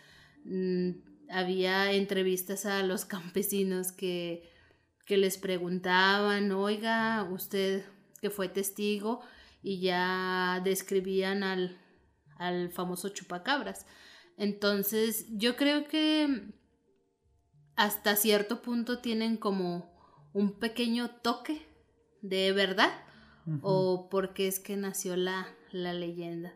mm, 0.44 0.90
había 1.30 1.92
entrevistas 1.92 2.66
a 2.66 2.82
los 2.82 3.04
campesinos 3.06 3.92
que, 3.92 4.48
que 5.04 5.16
les 5.16 5.38
preguntaban, 5.38 6.52
oiga, 6.52 7.28
usted 7.30 7.84
que 8.20 8.30
fue 8.30 8.48
testigo, 8.48 9.22
y 9.66 9.80
ya 9.80 10.60
describían 10.62 11.42
al, 11.42 11.76
al 12.38 12.70
famoso 12.70 13.08
chupacabras. 13.08 13.84
Entonces, 14.36 15.26
yo 15.30 15.56
creo 15.56 15.88
que 15.88 16.52
hasta 17.74 18.14
cierto 18.14 18.62
punto 18.62 19.00
tienen 19.00 19.36
como 19.36 19.92
un 20.32 20.52
pequeño 20.60 21.10
toque 21.10 21.65
de 22.28 22.52
verdad 22.52 22.92
o 23.62 24.08
porque 24.10 24.48
es 24.48 24.58
que 24.58 24.76
nació 24.76 25.16
la, 25.16 25.46
la 25.70 25.92
leyenda. 25.92 26.54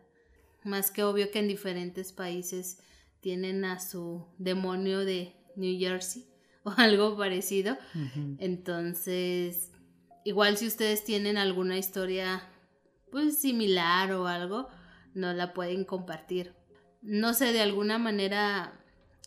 Más 0.63 0.91
que 0.91 1.03
obvio 1.03 1.31
que 1.31 1.39
en 1.39 1.47
diferentes 1.47 2.11
países 2.11 2.79
tienen 3.21 3.63
a 3.63 3.79
su 3.79 4.27
demonio 4.37 4.99
de 4.99 5.33
New 5.55 5.79
Jersey 5.79 6.25
o 6.63 6.73
algo 6.75 7.17
parecido. 7.17 7.77
Entonces, 8.39 9.71
igual 10.25 10.57
si 10.57 10.67
ustedes 10.67 11.03
tienen 11.03 11.37
alguna 11.37 11.77
historia 11.77 12.43
pues 13.09 13.37
similar 13.37 14.11
o 14.13 14.27
algo, 14.27 14.67
no 15.13 15.33
la 15.33 15.53
pueden 15.53 15.85
compartir. 15.85 16.53
No 17.01 17.33
sé, 17.33 17.51
de 17.51 17.61
alguna 17.61 17.97
manera 17.97 18.73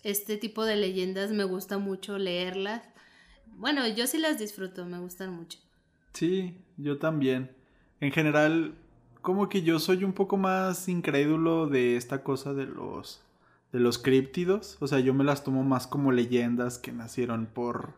este 0.02 0.36
tipo 0.36 0.64
de 0.64 0.76
leyendas 0.76 1.30
me 1.30 1.44
gusta 1.44 1.78
mucho 1.78 2.18
leerlas. 2.18 2.82
Bueno, 3.46 3.86
yo 3.88 4.06
sí 4.06 4.18
las 4.18 4.38
disfruto, 4.38 4.84
me 4.84 4.98
gustan 4.98 5.34
mucho. 5.34 5.58
Sí, 6.14 6.56
yo 6.76 6.98
también. 6.98 7.50
En 8.00 8.12
general, 8.12 8.74
como 9.20 9.48
que 9.48 9.62
yo 9.62 9.78
soy 9.78 10.04
un 10.04 10.12
poco 10.12 10.36
más 10.36 10.88
incrédulo 10.88 11.66
de 11.66 11.96
esta 11.96 12.22
cosa 12.22 12.54
de 12.54 12.66
los 12.66 13.20
de 13.72 13.80
los 13.80 13.98
críptidos, 13.98 14.76
o 14.80 14.86
sea, 14.86 15.00
yo 15.00 15.14
me 15.14 15.24
las 15.24 15.42
tomo 15.42 15.64
más 15.64 15.88
como 15.88 16.12
leyendas 16.12 16.78
que 16.78 16.92
nacieron 16.92 17.46
por 17.46 17.94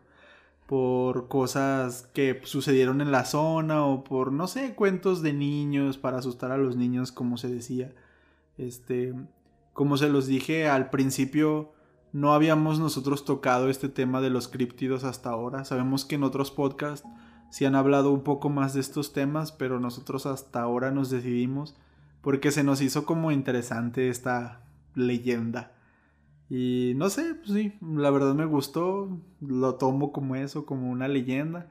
por 0.65 1.27
cosas 1.29 2.09
que 2.13 2.41
sucedieron 2.43 3.01
en 3.01 3.11
la 3.11 3.25
zona 3.25 3.85
o 3.85 4.03
por 4.03 4.31
no 4.33 4.47
sé, 4.47 4.75
cuentos 4.75 5.21
de 5.21 5.33
niños 5.33 5.97
para 5.97 6.17
asustar 6.17 6.51
a 6.51 6.57
los 6.57 6.75
niños 6.75 7.11
como 7.11 7.37
se 7.37 7.49
decía. 7.49 7.93
Este, 8.57 9.13
como 9.73 9.97
se 9.97 10.09
los 10.09 10.27
dije 10.27 10.67
al 10.67 10.89
principio, 10.89 11.73
no 12.13 12.33
habíamos 12.33 12.79
nosotros 12.79 13.25
tocado 13.25 13.69
este 13.69 13.89
tema 13.89 14.21
de 14.21 14.29
los 14.31 14.47
críptidos 14.47 15.03
hasta 15.03 15.29
ahora. 15.29 15.65
Sabemos 15.65 16.05
que 16.05 16.15
en 16.15 16.23
otros 16.23 16.51
podcasts 16.51 17.07
sí 17.49 17.65
han 17.65 17.75
hablado 17.75 18.11
un 18.11 18.23
poco 18.23 18.49
más 18.49 18.73
de 18.73 18.81
estos 18.81 19.13
temas, 19.13 19.51
pero 19.51 19.79
nosotros 19.79 20.25
hasta 20.25 20.61
ahora 20.61 20.91
nos 20.91 21.09
decidimos 21.09 21.75
porque 22.21 22.51
se 22.51 22.63
nos 22.63 22.81
hizo 22.81 23.05
como 23.05 23.31
interesante 23.31 24.09
esta 24.09 24.61
leyenda. 24.95 25.71
Y 26.49 26.93
no 26.95 27.09
sé, 27.09 27.35
pues 27.35 27.51
sí, 27.51 27.73
la 27.81 28.09
verdad 28.09 28.33
me 28.33 28.45
gustó, 28.45 29.19
lo 29.41 29.75
tomo 29.75 30.11
como 30.11 30.35
eso, 30.35 30.65
como 30.65 30.89
una 30.89 31.07
leyenda. 31.07 31.69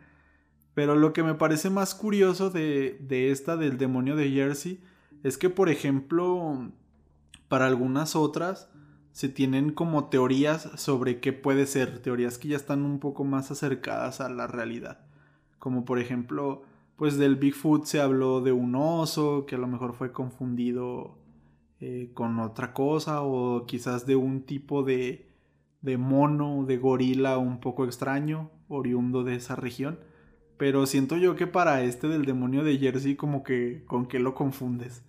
Pero 0.75 0.95
lo 0.95 1.13
que 1.13 1.23
me 1.23 1.35
parece 1.35 1.71
más 1.71 1.95
curioso 1.95 2.51
de, 2.51 2.99
de 3.01 3.31
esta 3.31 3.57
del 3.57 3.79
demonio 3.79 4.17
de 4.17 4.31
Jersey 4.31 4.83
es 5.23 5.39
que, 5.39 5.49
por 5.49 5.71
ejemplo, 5.71 6.71
para 7.49 7.67
algunas 7.67 8.17
otras 8.17 8.69
se 9.13 9.31
tienen 9.31 9.73
como 9.73 10.11
teorías 10.11 10.69
sobre 10.77 11.21
qué 11.21 11.33
puede 11.33 11.67
ser, 11.67 12.01
teorías 12.01 12.37
que 12.37 12.49
ya 12.49 12.57
están 12.57 12.83
un 12.83 13.01
poco 13.01 13.25
más 13.25 13.51
acercadas 13.51 14.21
a 14.21 14.29
la 14.29 14.47
realidad. 14.47 15.06
Como 15.59 15.85
por 15.85 15.99
ejemplo, 15.99 16.63
pues 16.97 17.19
del 17.19 17.37
Bigfoot 17.37 17.85
se 17.85 18.01
habló 18.01 18.41
de 18.41 18.53
un 18.53 18.75
oso 18.75 19.47
que 19.47 19.55
a 19.55 19.59
lo 19.59 19.67
mejor 19.67 19.95
fue 19.95 20.13
confundido 20.13 21.17
eh, 21.81 22.11
con 22.15 22.41
otra 22.41 22.73
cosa 22.73 23.23
o 23.23 23.67
quizás 23.67 24.07
de 24.07 24.17
un 24.17 24.43
tipo 24.43 24.83
de, 24.83 25.29
de 25.83 25.99
mono, 25.99 26.65
de 26.65 26.79
gorila 26.79 27.37
un 27.37 27.61
poco 27.61 27.85
extraño, 27.85 28.51
oriundo 28.69 29.25
de 29.25 29.37
esa 29.37 29.57
región. 29.57 29.99
Pero 30.57 30.87
siento 30.87 31.19
yo 31.19 31.37
que 31.37 31.47
para 31.47 31.83
este 31.83 32.09
del 32.09 32.25
demonio 32.25 32.65
de 32.65 32.79
Jersey 32.79 33.15
como 33.15 33.43
que 33.43 33.85
con 33.87 34.07
qué 34.07 34.19
lo 34.19 34.35
confundes. 34.35 35.05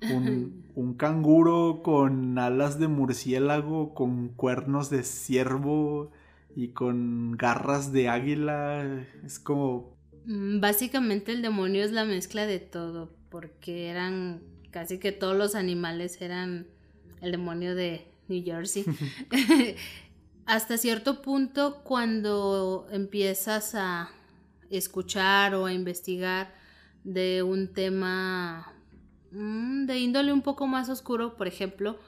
Un, 0.00 0.64
un, 0.76 0.94
canguro 0.94 1.80
con 1.82 2.38
alas 2.38 2.78
de 2.78 2.86
murciélago, 2.86 3.94
con 3.94 4.28
cuernos 4.28 4.90
de 4.90 5.02
ciervo 5.02 6.12
y 6.56 6.68
con 6.68 7.36
garras 7.36 7.92
de 7.92 8.08
águila. 8.08 9.06
Es 9.24 9.38
como 9.38 9.92
Mm, 10.24 10.60
básicamente 10.60 11.32
el 11.32 11.42
demonio 11.42 11.84
es 11.84 11.92
la 11.92 12.04
mezcla 12.04 12.46
de 12.46 12.60
todo, 12.60 13.10
porque 13.28 13.88
eran 13.88 14.42
casi 14.70 14.98
que 14.98 15.12
todos 15.12 15.36
los 15.36 15.54
animales 15.54 16.20
eran 16.20 16.66
el 17.20 17.32
demonio 17.32 17.74
de 17.74 18.06
New 18.28 18.42
Jersey. 18.44 18.84
Hasta 20.46 20.76
cierto 20.76 21.22
punto, 21.22 21.82
cuando 21.84 22.86
empiezas 22.90 23.74
a 23.74 24.10
escuchar 24.70 25.54
o 25.54 25.66
a 25.66 25.72
investigar 25.72 26.54
de 27.04 27.42
un 27.42 27.72
tema 27.72 28.72
mm, 29.32 29.86
de 29.86 29.98
índole 29.98 30.32
un 30.32 30.42
poco 30.42 30.66
más 30.66 30.88
oscuro, 30.88 31.36
por 31.36 31.48
ejemplo, 31.48 31.98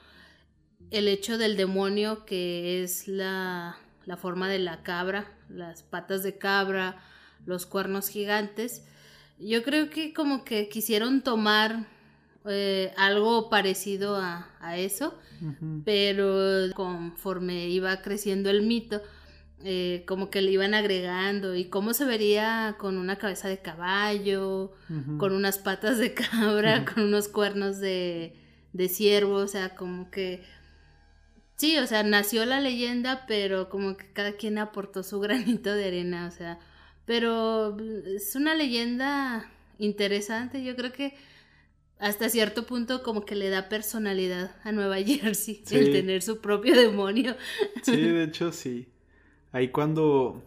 el 0.91 1.07
hecho 1.07 1.37
del 1.37 1.57
demonio 1.57 2.25
que 2.25 2.83
es 2.83 3.07
la, 3.07 3.77
la 4.05 4.17
forma 4.17 4.49
de 4.49 4.59
la 4.59 4.83
cabra, 4.83 5.31
las 5.49 5.83
patas 5.83 6.23
de 6.23 6.37
cabra, 6.37 6.97
los 7.45 7.65
cuernos 7.65 8.09
gigantes. 8.09 8.85
Yo 9.39 9.63
creo 9.63 9.89
que 9.89 10.13
como 10.13 10.43
que 10.43 10.69
quisieron 10.69 11.21
tomar 11.21 11.87
eh, 12.45 12.93
algo 12.97 13.49
parecido 13.49 14.17
a, 14.17 14.51
eso, 14.77 15.13
pero 15.83 16.73
conforme 16.73 17.69
iba 17.69 18.01
creciendo 18.01 18.49
el 18.49 18.63
mito, 18.63 19.01
eh, 19.63 20.03
como 20.07 20.29
que 20.29 20.41
le 20.41 20.51
iban 20.51 20.73
agregando 20.73 21.55
y 21.55 21.65
cómo 21.65 21.93
se 21.93 22.03
vería 22.05 22.75
con 22.79 22.97
una 22.97 23.17
cabeza 23.17 23.47
de 23.47 23.59
caballo, 23.59 24.73
con 25.17 25.33
unas 25.33 25.59
patas 25.59 25.97
de 25.97 26.13
cabra, 26.13 26.85
con 26.85 27.03
unos 27.03 27.27
cuernos 27.27 27.79
de, 27.79 28.35
de 28.73 28.89
ciervo, 28.89 29.35
o 29.35 29.47
sea, 29.47 29.75
como 29.75 30.09
que... 30.11 30.43
Sí, 31.57 31.77
o 31.77 31.87
sea, 31.87 32.03
nació 32.03 32.45
la 32.45 32.59
leyenda, 32.59 33.25
pero 33.27 33.69
como 33.69 33.95
que 33.95 34.11
cada 34.11 34.33
quien 34.33 34.57
aportó 34.57 35.03
su 35.03 35.19
granito 35.21 35.73
de 35.73 35.85
arena, 35.85 36.27
o 36.27 36.31
sea, 36.31 36.59
pero 37.05 37.77
es 38.05 38.35
una 38.35 38.55
leyenda 38.55 39.51
interesante, 39.77 40.63
yo 40.63 40.75
creo 40.75 40.91
que 40.91 41.15
hasta 41.99 42.29
cierto 42.29 42.65
punto 42.65 43.03
como 43.03 43.25
que 43.25 43.35
le 43.35 43.49
da 43.49 43.69
personalidad 43.69 44.55
a 44.63 44.71
Nueva 44.71 44.97
Jersey 45.05 45.63
el 45.71 45.91
tener 45.91 46.21
su 46.21 46.41
propio 46.41 46.75
demonio. 46.75 47.35
Sí, 47.83 47.95
de 47.95 48.23
hecho 48.23 48.51
sí. 48.51 48.87
Ahí 49.51 49.69
cuando 49.69 50.43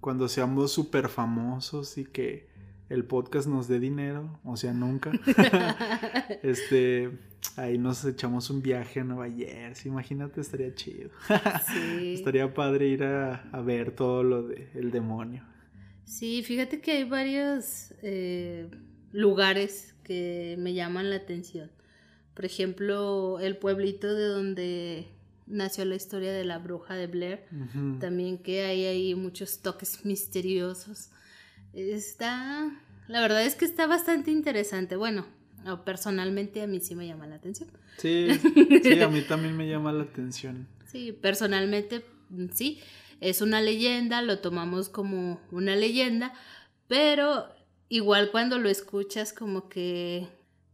cuando 0.00 0.28
seamos 0.28 0.72
súper 0.72 1.08
famosos 1.08 1.98
y 1.98 2.04
que 2.04 2.48
el 2.88 3.04
podcast 3.04 3.48
nos 3.48 3.66
dé 3.66 3.80
dinero, 3.80 4.38
o 4.44 4.56
sea, 4.56 4.72
nunca. 4.72 5.10
este, 6.44 7.10
ahí 7.56 7.78
nos 7.78 8.04
echamos 8.04 8.50
un 8.50 8.62
viaje 8.62 9.00
a 9.00 9.04
Nueva 9.04 9.30
Jersey, 9.30 9.90
imagínate, 9.90 10.40
estaría 10.40 10.74
chido. 10.74 11.10
Sí. 11.72 12.14
estaría 12.14 12.52
padre 12.52 12.88
ir 12.88 13.04
a, 13.04 13.48
a 13.52 13.60
ver 13.60 13.92
todo 13.92 14.22
lo 14.22 14.42
del 14.42 14.68
el 14.74 14.90
demonio. 14.90 15.44
Sí, 16.04 16.42
fíjate 16.44 16.80
que 16.80 16.92
hay 16.92 17.04
varios 17.04 17.92
eh, 18.02 18.70
lugares 19.12 19.94
que 20.04 20.54
me 20.58 20.72
llaman 20.72 21.10
la 21.10 21.16
atención. 21.16 21.70
Por 22.34 22.44
ejemplo, 22.44 23.40
el 23.40 23.56
pueblito 23.56 24.14
de 24.14 24.26
donde 24.26 25.08
nació 25.46 25.84
la 25.84 25.96
historia 25.96 26.32
de 26.32 26.44
la 26.44 26.58
bruja 26.58 26.94
de 26.94 27.06
Blair. 27.06 27.44
También 28.00 28.38
que 28.38 28.62
hay 28.62 28.84
ahí 28.84 29.14
muchos 29.14 29.62
toques 29.62 30.04
misteriosos. 30.04 31.10
Está, 31.72 32.70
la 33.08 33.20
verdad 33.20 33.44
es 33.44 33.54
que 33.54 33.64
está 33.64 33.86
bastante 33.86 34.30
interesante. 34.30 34.96
Bueno, 34.96 35.26
personalmente 35.84 36.62
a 36.62 36.66
mí 36.66 36.80
sí 36.80 36.94
me 36.94 37.06
llama 37.06 37.26
la 37.26 37.36
atención. 37.36 37.70
Sí, 37.98 38.28
sí, 38.82 39.00
a 39.00 39.08
mí 39.08 39.22
también 39.22 39.56
me 39.56 39.68
llama 39.68 39.92
la 39.92 40.04
atención. 40.04 40.66
Sí, 40.86 41.12
personalmente 41.12 42.04
sí 42.54 42.80
es 43.20 43.40
una 43.40 43.60
leyenda, 43.60 44.22
lo 44.22 44.40
tomamos 44.40 44.88
como 44.88 45.40
una 45.50 45.76
leyenda, 45.76 46.32
pero 46.88 47.46
igual 47.88 48.30
cuando 48.30 48.58
lo 48.58 48.68
escuchas 48.68 49.32
como 49.32 49.68
que 49.68 50.28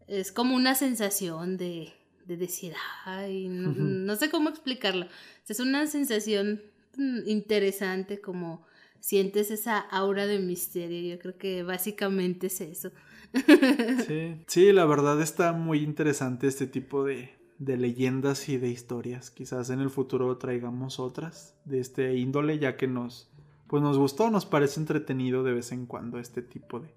es 0.09 0.33
como 0.33 0.57
una 0.57 0.75
sensación 0.75 1.57
de, 1.57 1.93
de 2.27 2.37
decir, 2.37 2.75
ay, 3.05 3.49
no, 3.49 4.17
sé 4.17 4.31
cómo 4.31 4.49
explicarlo. 4.49 5.07
Es 5.49 5.61
una 5.61 5.87
sensación 5.87 6.63
mm, 6.97 7.21
interesante 7.27 8.21
como 8.21 8.67
sientes 9.01 9.51
esa 9.51 9.79
aura 9.79 10.27
de 10.27 10.39
misterio. 10.39 11.15
Yo 11.15 11.19
creo 11.21 11.39
que 11.39 11.63
básicamente 11.63 12.49
es 12.49 12.61
eso. 12.61 12.91
Sí, 14.07 14.37
sí, 14.47 14.73
la 14.73 14.85
verdad 14.85 15.21
está 15.21 15.53
muy 15.53 15.83
interesante 15.83 16.47
este 16.47 16.67
tipo 16.67 17.05
de, 17.05 17.31
de 17.59 17.77
leyendas 17.77 18.49
y 18.49 18.59
de 18.59 18.69
historias. 18.69 19.31
Quizás 19.31 19.71
en 19.71 19.81
el 19.81 19.91
futuro 19.91 20.37
traigamos 20.37 20.99
otras 20.99 21.57
de 21.65 21.81
este 21.81 22.17
índole, 22.17 22.59
ya 22.59 22.77
que 22.77 22.87
nos, 22.87 23.31
pues 23.69 23.83
nos 23.83 23.99
gustó, 23.99 24.31
nos 24.31 24.47
parece 24.47 24.81
entretenido 24.81 25.43
de 25.45 25.55
vez 25.55 25.73
en 25.73 25.87
cuando 25.87 26.19
este 26.19 26.43
tipo 26.43 26.81
de, 26.81 26.93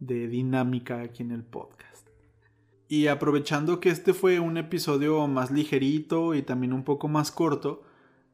de 0.00 0.28
dinámica 0.28 1.00
aquí 1.00 1.22
en 1.22 1.32
el 1.32 1.44
podcast. 1.44 2.08
Y 2.88 3.08
aprovechando 3.08 3.80
que 3.80 3.90
este 3.90 4.14
fue 4.14 4.40
un 4.40 4.56
episodio 4.56 5.26
más 5.26 5.50
ligerito 5.50 6.34
y 6.34 6.42
también 6.42 6.72
un 6.72 6.84
poco 6.84 7.08
más 7.08 7.32
corto, 7.32 7.82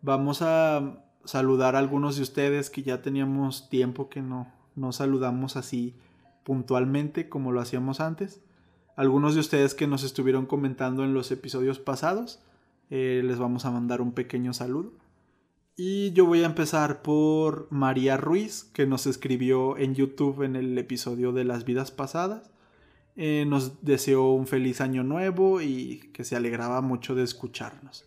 vamos 0.03 0.42
a 0.42 1.05
saludar 1.25 1.75
a 1.75 1.79
algunos 1.79 2.16
de 2.16 2.22
ustedes 2.22 2.68
que 2.68 2.83
ya 2.83 3.01
teníamos 3.01 3.68
tiempo 3.70 4.09
que 4.09 4.20
no, 4.20 4.53
no 4.77 4.92
saludamos 4.92 5.57
así 5.57 5.96
puntualmente 6.44 7.28
como 7.28 7.52
lo 7.52 7.61
hacíamos 7.61 8.00
antes. 8.00 8.40
Algunos 8.96 9.35
de 9.35 9.40
ustedes 9.40 9.74
que 9.74 9.87
nos 9.87 10.05
estuvieron 10.05 10.46
comentando 10.46 11.05
en 11.05 11.14
los 11.14 11.31
episodios 11.31 11.78
pasados, 11.78 12.40
eh, 12.90 13.22
les 13.24 13.38
vamos 13.38 13.64
a 13.64 13.70
mandar 13.70 14.00
un 14.00 14.12
pequeño 14.12 14.52
saludo. 14.52 14.92
Y 15.76 16.12
yo 16.12 16.26
voy 16.26 16.42
a 16.42 16.46
empezar 16.46 17.00
por 17.00 17.66
María 17.70 18.18
Ruiz, 18.18 18.64
que 18.74 18.87
nos 18.87 19.07
escribió 19.07 19.78
en 19.78 19.94
YouTube 19.94 20.42
en 20.42 20.57
el 20.57 20.76
episodio 20.76 21.33
de 21.33 21.44
las 21.44 21.64
vidas 21.64 21.90
pasadas. 21.90 22.50
Eh, 23.16 23.44
nos 23.46 23.83
deseó 23.83 24.33
un 24.33 24.46
feliz 24.46 24.81
año 24.81 25.02
nuevo 25.02 25.61
y 25.62 26.11
que 26.12 26.24
se 26.24 26.37
alegraba 26.37 26.83
mucho 26.83 27.14
de 27.14 27.22
escucharnos. 27.22 28.05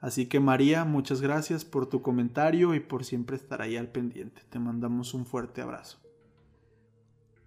Así 0.00 0.26
que 0.26 0.40
María, 0.40 0.84
muchas 0.84 1.20
gracias 1.22 1.64
por 1.64 1.86
tu 1.86 2.02
comentario 2.02 2.74
y 2.74 2.80
por 2.80 3.04
siempre 3.04 3.36
estar 3.36 3.62
ahí 3.62 3.76
al 3.76 3.88
pendiente. 3.88 4.42
Te 4.50 4.58
mandamos 4.58 5.14
un 5.14 5.24
fuerte 5.24 5.62
abrazo. 5.62 6.05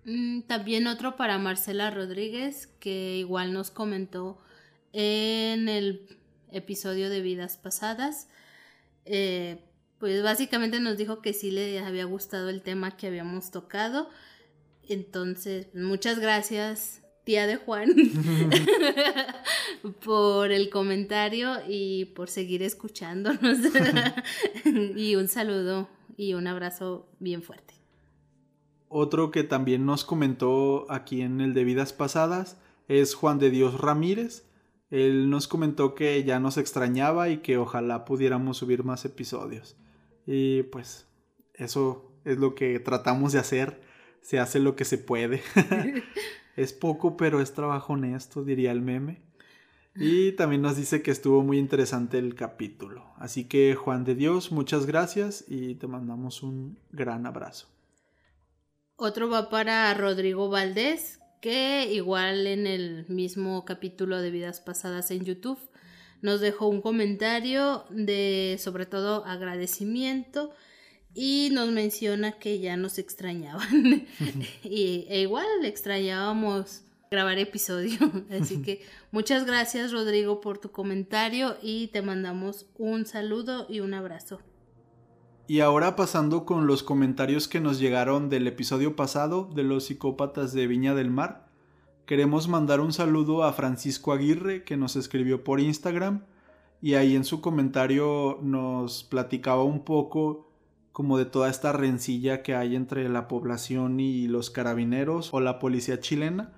Mm, 0.06 0.42
también 0.42 0.88
otro 0.88 1.16
para 1.16 1.38
Marcela 1.38 1.92
Rodríguez, 1.92 2.68
que 2.80 3.18
igual 3.18 3.54
nos 3.54 3.72
comentó 3.72 4.42
en 4.94 5.70
el 5.70 6.18
episodio 6.52 7.10
de 7.10 7.22
vidas 7.22 7.58
pasadas. 7.58 8.28
Eh, 9.06 9.64
pues 10.00 10.24
básicamente 10.24 10.80
nos 10.80 10.98
dijo 10.98 11.22
que 11.22 11.34
sí 11.34 11.52
le 11.52 11.80
había 11.80 12.06
gustado 12.06 12.50
el 12.50 12.62
tema 12.62 12.96
que 12.96 13.08
habíamos 13.08 13.52
tocado 13.52 14.10
entonces, 14.90 15.68
muchas 15.76 16.18
gracias, 16.18 17.04
tía 17.24 17.46
de 17.46 17.58
Juan, 17.58 17.94
por 20.04 20.52
el 20.52 20.72
comentario 20.72 21.58
y 21.68 22.06
por 22.06 22.28
seguir 22.28 22.64
escuchándonos. 22.64 23.60
y 24.96 25.16
un 25.16 25.28
saludo 25.28 25.88
y 26.18 26.34
un 26.34 26.48
abrazo 26.48 27.08
bien 27.20 27.44
fuerte. 27.44 27.79
Otro 28.89 29.32
que 29.32 29.43
también 29.43 29.86
nos 29.86 30.04
comentó 30.04 30.86
aquí 30.91 31.21
en 31.21 31.41
el 31.41 31.54
de 31.54 31.63
vidas 31.63 31.93
pasadas 31.93 32.58
es 32.88 33.15
Juan 33.15 33.39
de 33.39 33.52
Dios 33.52 33.80
Ramírez. 33.80 34.45
Él 34.89 35.30
nos 35.30 35.47
comentó 35.47 35.95
que 35.95 36.23
ya 36.23 36.39
nos 36.39 36.58
extrañaba 36.58 37.30
y 37.30 37.38
que 37.38 37.58
ojalá 37.58 38.04
pudiéramos 38.04 38.58
subir 38.58 38.84
más 38.84 39.06
episodios. 39.06 39.78
Y 40.25 40.63
pues 40.63 41.08
eso 41.54 42.12
es 42.25 42.38
lo 42.38 42.56
que 42.56 42.80
tratamos 42.80 43.32
de 43.32 43.39
hacer 43.39 43.89
se 44.21 44.39
hace 44.39 44.60
lo 44.60 44.75
que 44.75 44.86
se 44.86 44.97
puede. 44.97 45.41
es 46.56 46.73
poco, 46.73 47.17
pero 47.17 47.41
es 47.41 47.54
trabajo 47.54 47.93
honesto, 47.93 48.43
diría 48.43 48.71
el 48.71 48.82
meme. 48.82 49.21
Y 49.95 50.34
también 50.34 50.62
nos 50.62 50.78
dice 50.78 51.02
que 51.02 51.12
estuvo 51.12 51.43
muy 51.43 51.58
interesante 51.58 52.19
el 52.19 52.36
capítulo. 52.36 53.06
Así 53.17 53.45
que 53.45 53.75
Juan 53.75 54.04
de 54.04 54.15
Dios, 54.15 54.52
muchas 54.52 54.86
gracias 54.86 55.43
y 55.47 55.75
te 55.75 55.88
mandamos 55.88 56.43
un 56.43 56.78
gran 56.91 57.25
abrazo. 57.25 57.67
Otro 59.02 59.30
va 59.30 59.50
para 59.50 59.94
Rodrigo 59.94 60.50
Valdés, 60.50 61.20
que 61.40 61.90
igual 61.90 62.46
en 62.48 62.68
el 62.68 63.06
mismo 63.08 63.64
capítulo 63.64 64.22
de 64.22 64.30
vidas 64.30 64.60
pasadas 64.60 65.10
en 65.12 65.24
YouTube 65.24 65.58
nos 66.22 66.42
dejó 66.42 66.68
un 66.68 66.82
comentario 66.82 67.86
de 67.90 68.58
sobre 68.60 68.86
todo 68.86 69.24
agradecimiento 69.26 70.52
y 71.16 71.48
nos 71.54 71.70
menciona 71.70 72.34
que 72.34 72.60
ya 72.60 72.76
nos 72.76 72.98
extrañaban. 72.98 74.06
y, 74.66 75.06
e 75.08 75.22
igual 75.22 75.48
extrañábamos 75.64 76.82
grabar 77.10 77.40
episodio. 77.40 77.98
Así 78.38 78.62
que 78.62 78.82
muchas 79.12 79.46
gracias 79.46 79.94
Rodrigo 79.94 80.42
por 80.42 80.58
tu 80.58 80.72
comentario 80.72 81.56
y 81.62 81.88
te 81.88 82.02
mandamos 82.02 82.66
un 82.78 83.06
saludo 83.06 83.66
y 83.70 83.80
un 83.80 83.94
abrazo. 83.94 84.42
Y 85.50 85.62
ahora 85.62 85.96
pasando 85.96 86.46
con 86.46 86.68
los 86.68 86.84
comentarios 86.84 87.48
que 87.48 87.60
nos 87.60 87.80
llegaron 87.80 88.30
del 88.30 88.46
episodio 88.46 88.96
pasado 88.96 89.50
de 89.56 89.64
los 89.64 89.86
psicópatas 89.86 90.54
de 90.54 90.68
Viña 90.68 90.94
del 90.94 91.10
Mar, 91.10 91.48
queremos 92.06 92.48
mandar 92.48 92.82
un 92.82 92.94
saludo 92.94 93.44
a 93.44 93.52
Francisco 93.52 94.12
Aguirre 94.12 94.64
que 94.64 94.78
nos 94.78 94.96
escribió 94.96 95.44
por 95.44 95.60
Instagram 95.60 96.22
y 96.84 96.94
ahí 96.94 97.16
en 97.16 97.24
su 97.24 97.42
comentario 97.42 98.38
nos 98.44 99.04
platicaba 99.04 99.64
un 99.64 99.84
poco 99.84 100.52
como 100.92 101.18
de 101.18 101.26
toda 101.26 101.50
esta 101.50 101.72
rencilla 101.72 102.44
que 102.44 102.54
hay 102.54 102.76
entre 102.76 103.10
la 103.10 103.28
población 103.28 104.00
y 104.00 104.28
los 104.28 104.52
carabineros 104.52 105.34
o 105.34 105.40
la 105.40 105.58
policía 105.58 106.00
chilena. 106.00 106.54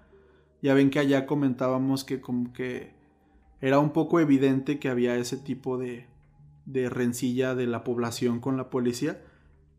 Ya 0.62 0.74
ven 0.74 0.90
que 0.90 1.00
allá 1.00 1.26
comentábamos 1.26 2.04
que 2.04 2.20
como 2.20 2.52
que 2.52 2.92
era 3.62 3.80
un 3.80 3.92
poco 3.92 4.20
evidente 4.20 4.80
que 4.80 4.90
había 4.90 5.16
ese 5.16 5.38
tipo 5.38 5.78
de, 5.78 6.11
de 6.66 6.90
rencilla 6.90 7.56
de 7.56 7.68
la 7.68 7.84
población 7.84 8.40
con 8.40 8.58
la 8.58 8.70
policía. 8.70 9.22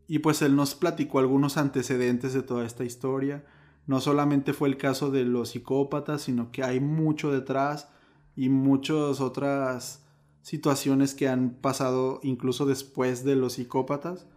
Y 0.07 0.19
pues 0.19 0.41
él 0.41 0.55
nos 0.55 0.75
platicó 0.75 1.19
algunos 1.19 1.57
antecedentes 1.57 2.33
de 2.33 2.43
toda 2.43 2.65
esta 2.65 2.83
historia. 2.83 3.45
No 3.87 3.99
solamente 3.99 4.53
fue 4.53 4.69
el 4.69 4.77
caso 4.77 5.11
de 5.11 5.25
los 5.25 5.49
psicópatas, 5.49 6.21
sino 6.21 6.51
que 6.51 6.63
hay 6.63 6.79
mucho 6.79 7.31
detrás 7.31 7.89
y 8.35 8.49
muchas 8.49 9.21
otras 9.21 10.05
situaciones 10.41 11.15
que 11.15 11.29
han 11.29 11.51
pasado 11.51 12.19
incluso 12.23 12.65
después 12.65 13.23
de 13.23 13.35
los 13.35 13.53
psicópatas. 13.53 14.27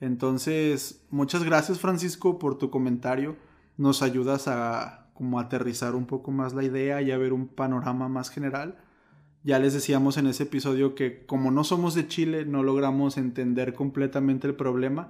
Entonces, 0.00 1.04
muchas 1.10 1.42
gracias 1.42 1.80
Francisco 1.80 2.38
por 2.38 2.58
tu 2.58 2.70
comentario. 2.70 3.36
Nos 3.76 4.02
ayudas 4.02 4.48
a 4.48 5.10
como 5.14 5.40
aterrizar 5.40 5.96
un 5.96 6.06
poco 6.06 6.30
más 6.30 6.54
la 6.54 6.62
idea 6.62 7.02
y 7.02 7.10
a 7.10 7.18
ver 7.18 7.32
un 7.32 7.48
panorama 7.48 8.08
más 8.08 8.30
general. 8.30 8.78
Ya 9.48 9.58
les 9.58 9.72
decíamos 9.72 10.18
en 10.18 10.26
ese 10.26 10.42
episodio 10.42 10.94
que 10.94 11.24
como 11.24 11.50
no 11.50 11.64
somos 11.64 11.94
de 11.94 12.06
Chile 12.06 12.44
no 12.44 12.62
logramos 12.62 13.16
entender 13.16 13.72
completamente 13.72 14.46
el 14.46 14.54
problema, 14.54 15.08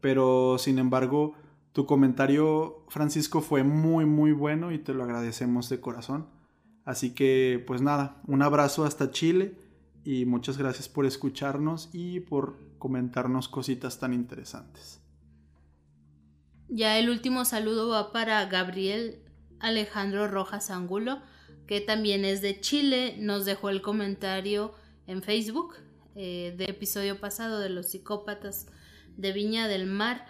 pero 0.00 0.56
sin 0.60 0.78
embargo 0.78 1.34
tu 1.72 1.84
comentario 1.84 2.84
Francisco 2.90 3.40
fue 3.40 3.64
muy 3.64 4.04
muy 4.04 4.30
bueno 4.30 4.70
y 4.70 4.78
te 4.78 4.94
lo 4.94 5.02
agradecemos 5.02 5.68
de 5.68 5.80
corazón. 5.80 6.28
Así 6.84 7.10
que 7.12 7.60
pues 7.66 7.82
nada, 7.82 8.22
un 8.28 8.42
abrazo 8.42 8.84
hasta 8.84 9.10
Chile 9.10 9.58
y 10.04 10.26
muchas 10.26 10.58
gracias 10.58 10.88
por 10.88 11.04
escucharnos 11.04 11.90
y 11.92 12.20
por 12.20 12.60
comentarnos 12.78 13.48
cositas 13.48 13.98
tan 13.98 14.14
interesantes. 14.14 15.00
Ya 16.68 17.00
el 17.00 17.10
último 17.10 17.44
saludo 17.44 17.88
va 17.88 18.12
para 18.12 18.44
Gabriel 18.46 19.24
Alejandro 19.58 20.28
Rojas 20.28 20.70
Angulo, 20.70 21.18
que 21.72 21.80
también 21.80 22.26
es 22.26 22.42
de 22.42 22.60
Chile, 22.60 23.16
nos 23.18 23.46
dejó 23.46 23.70
el 23.70 23.80
comentario 23.80 24.74
en 25.06 25.22
Facebook 25.22 25.76
eh, 26.14 26.52
del 26.58 26.68
episodio 26.68 27.18
pasado 27.18 27.60
de 27.60 27.70
los 27.70 27.86
psicópatas 27.86 28.66
de 29.16 29.32
Viña 29.32 29.68
del 29.68 29.86
Mar 29.86 30.26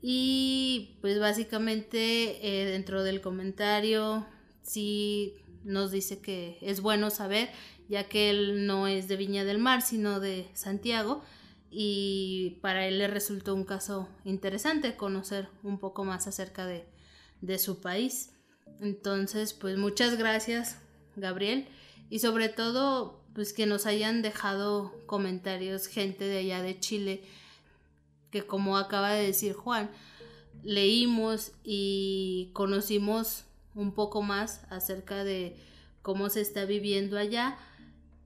y 0.00 0.96
pues 1.02 1.20
básicamente 1.20 2.38
eh, 2.40 2.64
dentro 2.64 3.02
del 3.02 3.20
comentario 3.20 4.26
sí 4.62 5.34
nos 5.62 5.90
dice 5.90 6.22
que 6.22 6.56
es 6.62 6.80
bueno 6.80 7.10
saber 7.10 7.50
ya 7.90 8.04
que 8.04 8.30
él 8.30 8.66
no 8.66 8.86
es 8.86 9.08
de 9.08 9.16
Viña 9.16 9.44
del 9.44 9.58
Mar, 9.58 9.82
sino 9.82 10.20
de 10.20 10.48
Santiago, 10.54 11.22
y 11.70 12.60
para 12.62 12.86
él 12.86 12.96
le 12.96 13.08
resultó 13.08 13.54
un 13.54 13.64
caso 13.64 14.08
interesante 14.24 14.96
conocer 14.96 15.50
un 15.62 15.78
poco 15.78 16.06
más 16.06 16.26
acerca 16.26 16.64
de, 16.64 16.86
de 17.42 17.58
su 17.58 17.82
país. 17.82 18.30
Entonces, 18.80 19.52
pues 19.52 19.76
muchas 19.76 20.16
gracias, 20.16 20.78
Gabriel, 21.16 21.66
y 22.10 22.20
sobre 22.20 22.48
todo, 22.48 23.20
pues 23.34 23.52
que 23.52 23.66
nos 23.66 23.86
hayan 23.86 24.22
dejado 24.22 24.94
comentarios 25.06 25.86
gente 25.86 26.24
de 26.24 26.38
allá 26.38 26.62
de 26.62 26.78
Chile, 26.78 27.22
que 28.30 28.42
como 28.42 28.76
acaba 28.76 29.12
de 29.12 29.26
decir 29.26 29.54
Juan, 29.54 29.90
leímos 30.62 31.52
y 31.64 32.50
conocimos 32.52 33.44
un 33.74 33.92
poco 33.92 34.22
más 34.22 34.62
acerca 34.70 35.24
de 35.24 35.56
cómo 36.02 36.30
se 36.30 36.40
está 36.40 36.64
viviendo 36.64 37.18
allá 37.18 37.58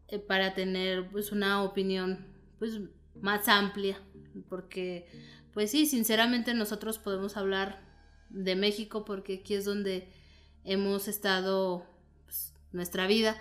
eh, 0.09 0.19
para 0.19 0.55
tener 0.55 1.09
pues 1.11 1.33
una 1.33 1.63
opinión 1.63 2.27
pues 2.59 2.81
más 3.21 3.49
amplia. 3.49 4.01
Porque 4.49 5.07
pues 5.53 5.71
sí 5.71 5.87
sinceramente 5.87 6.55
nosotros 6.55 6.99
podemos 6.99 7.37
hablar 7.37 7.83
de 8.31 8.57
México 8.57 9.05
porque 9.05 9.41
aquí 9.41 9.55
es 9.55 9.65
donde 9.65 10.09
hemos 10.65 11.09
estado 11.09 11.85
pues, 12.25 12.53
nuestra 12.73 13.07
vida 13.07 13.37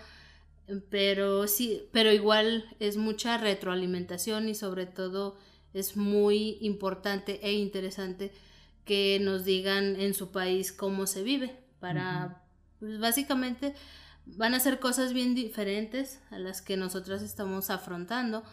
pero 0.90 1.48
sí 1.48 1.84
pero 1.92 2.12
igual 2.12 2.66
es 2.80 2.98
mucha 2.98 3.38
retroalimentación 3.38 4.48
y 4.48 4.56
sobre 4.56 4.86
todo 4.86 5.38
es 5.74 5.98
muy 5.98 6.58
importante 6.62 7.40
e 7.44 7.54
interesante 7.54 8.32
que 8.86 9.20
nos 9.22 9.46
digan 9.46 10.00
en 10.00 10.14
su 10.14 10.32
país 10.32 10.72
cómo 10.72 11.08
se 11.08 11.24
vive 11.24 11.56
para 11.80 12.44
pues 12.80 13.00
básicamente 13.00 13.76
van 14.26 14.54
a 14.54 14.60
ser 14.60 14.80
cosas 14.80 15.14
bien 15.14 15.36
diferentes 15.36 16.20
a 16.30 16.40
las 16.40 16.62
que 16.62 16.78
nosotros 16.78 17.22
estamos 17.22 17.70
afrontando 17.70 18.44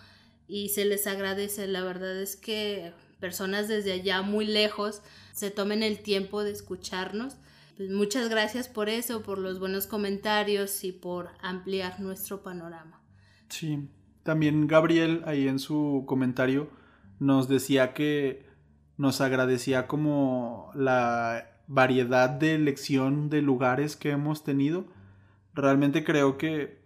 y 0.47 0.71
se 0.71 0.85
les 0.85 1.07
agradece. 1.07 1.67
La 1.67 1.83
verdad 1.83 2.21
es 2.21 2.37
que 2.37 2.93
personas 3.21 3.69
desde 3.69 3.93
allá 3.93 4.23
muy 4.23 4.47
lejos 4.47 5.03
se 5.33 5.51
tomen 5.51 5.83
el 5.83 6.01
tiempo 6.01 6.43
de 6.43 6.53
escucharnos 6.53 7.37
pues 7.79 7.91
muchas 7.91 8.29
gracias 8.29 8.69
por 8.69 8.89
eso, 8.89 9.23
por 9.23 9.39
los 9.39 9.61
buenos 9.61 9.87
comentarios 9.87 10.83
y 10.83 10.91
por 10.91 11.29
ampliar 11.41 12.01
nuestro 12.01 12.43
panorama. 12.43 13.01
Sí, 13.49 13.89
también 14.25 14.67
Gabriel 14.67 15.23
ahí 15.27 15.47
en 15.47 15.61
su 15.61 16.03
comentario 16.05 16.69
nos 17.21 17.49
decía 17.49 17.95
que 17.95 18.45
nos 18.97 19.21
agradecía 19.21 19.87
como 19.87 20.73
la 20.75 21.53
variedad 21.69 22.29
de 22.29 22.57
elección 22.57 23.31
de 23.31 23.43
lugares 23.43 23.95
que 23.95 24.11
hemos 24.11 24.43
tenido. 24.43 24.87
Realmente 25.55 26.03
creo 26.03 26.37
que 26.37 26.81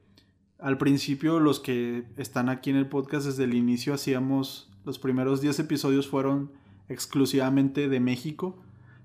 al 0.58 0.76
principio 0.76 1.40
los 1.40 1.58
que 1.58 2.04
están 2.18 2.50
aquí 2.50 2.68
en 2.68 2.76
el 2.76 2.86
podcast 2.86 3.24
desde 3.24 3.44
el 3.44 3.54
inicio 3.54 3.94
hacíamos 3.94 4.70
los 4.84 4.98
primeros 4.98 5.40
10 5.40 5.58
episodios 5.60 6.06
fueron 6.06 6.52
exclusivamente 6.90 7.88
de 7.88 7.98
México 7.98 8.62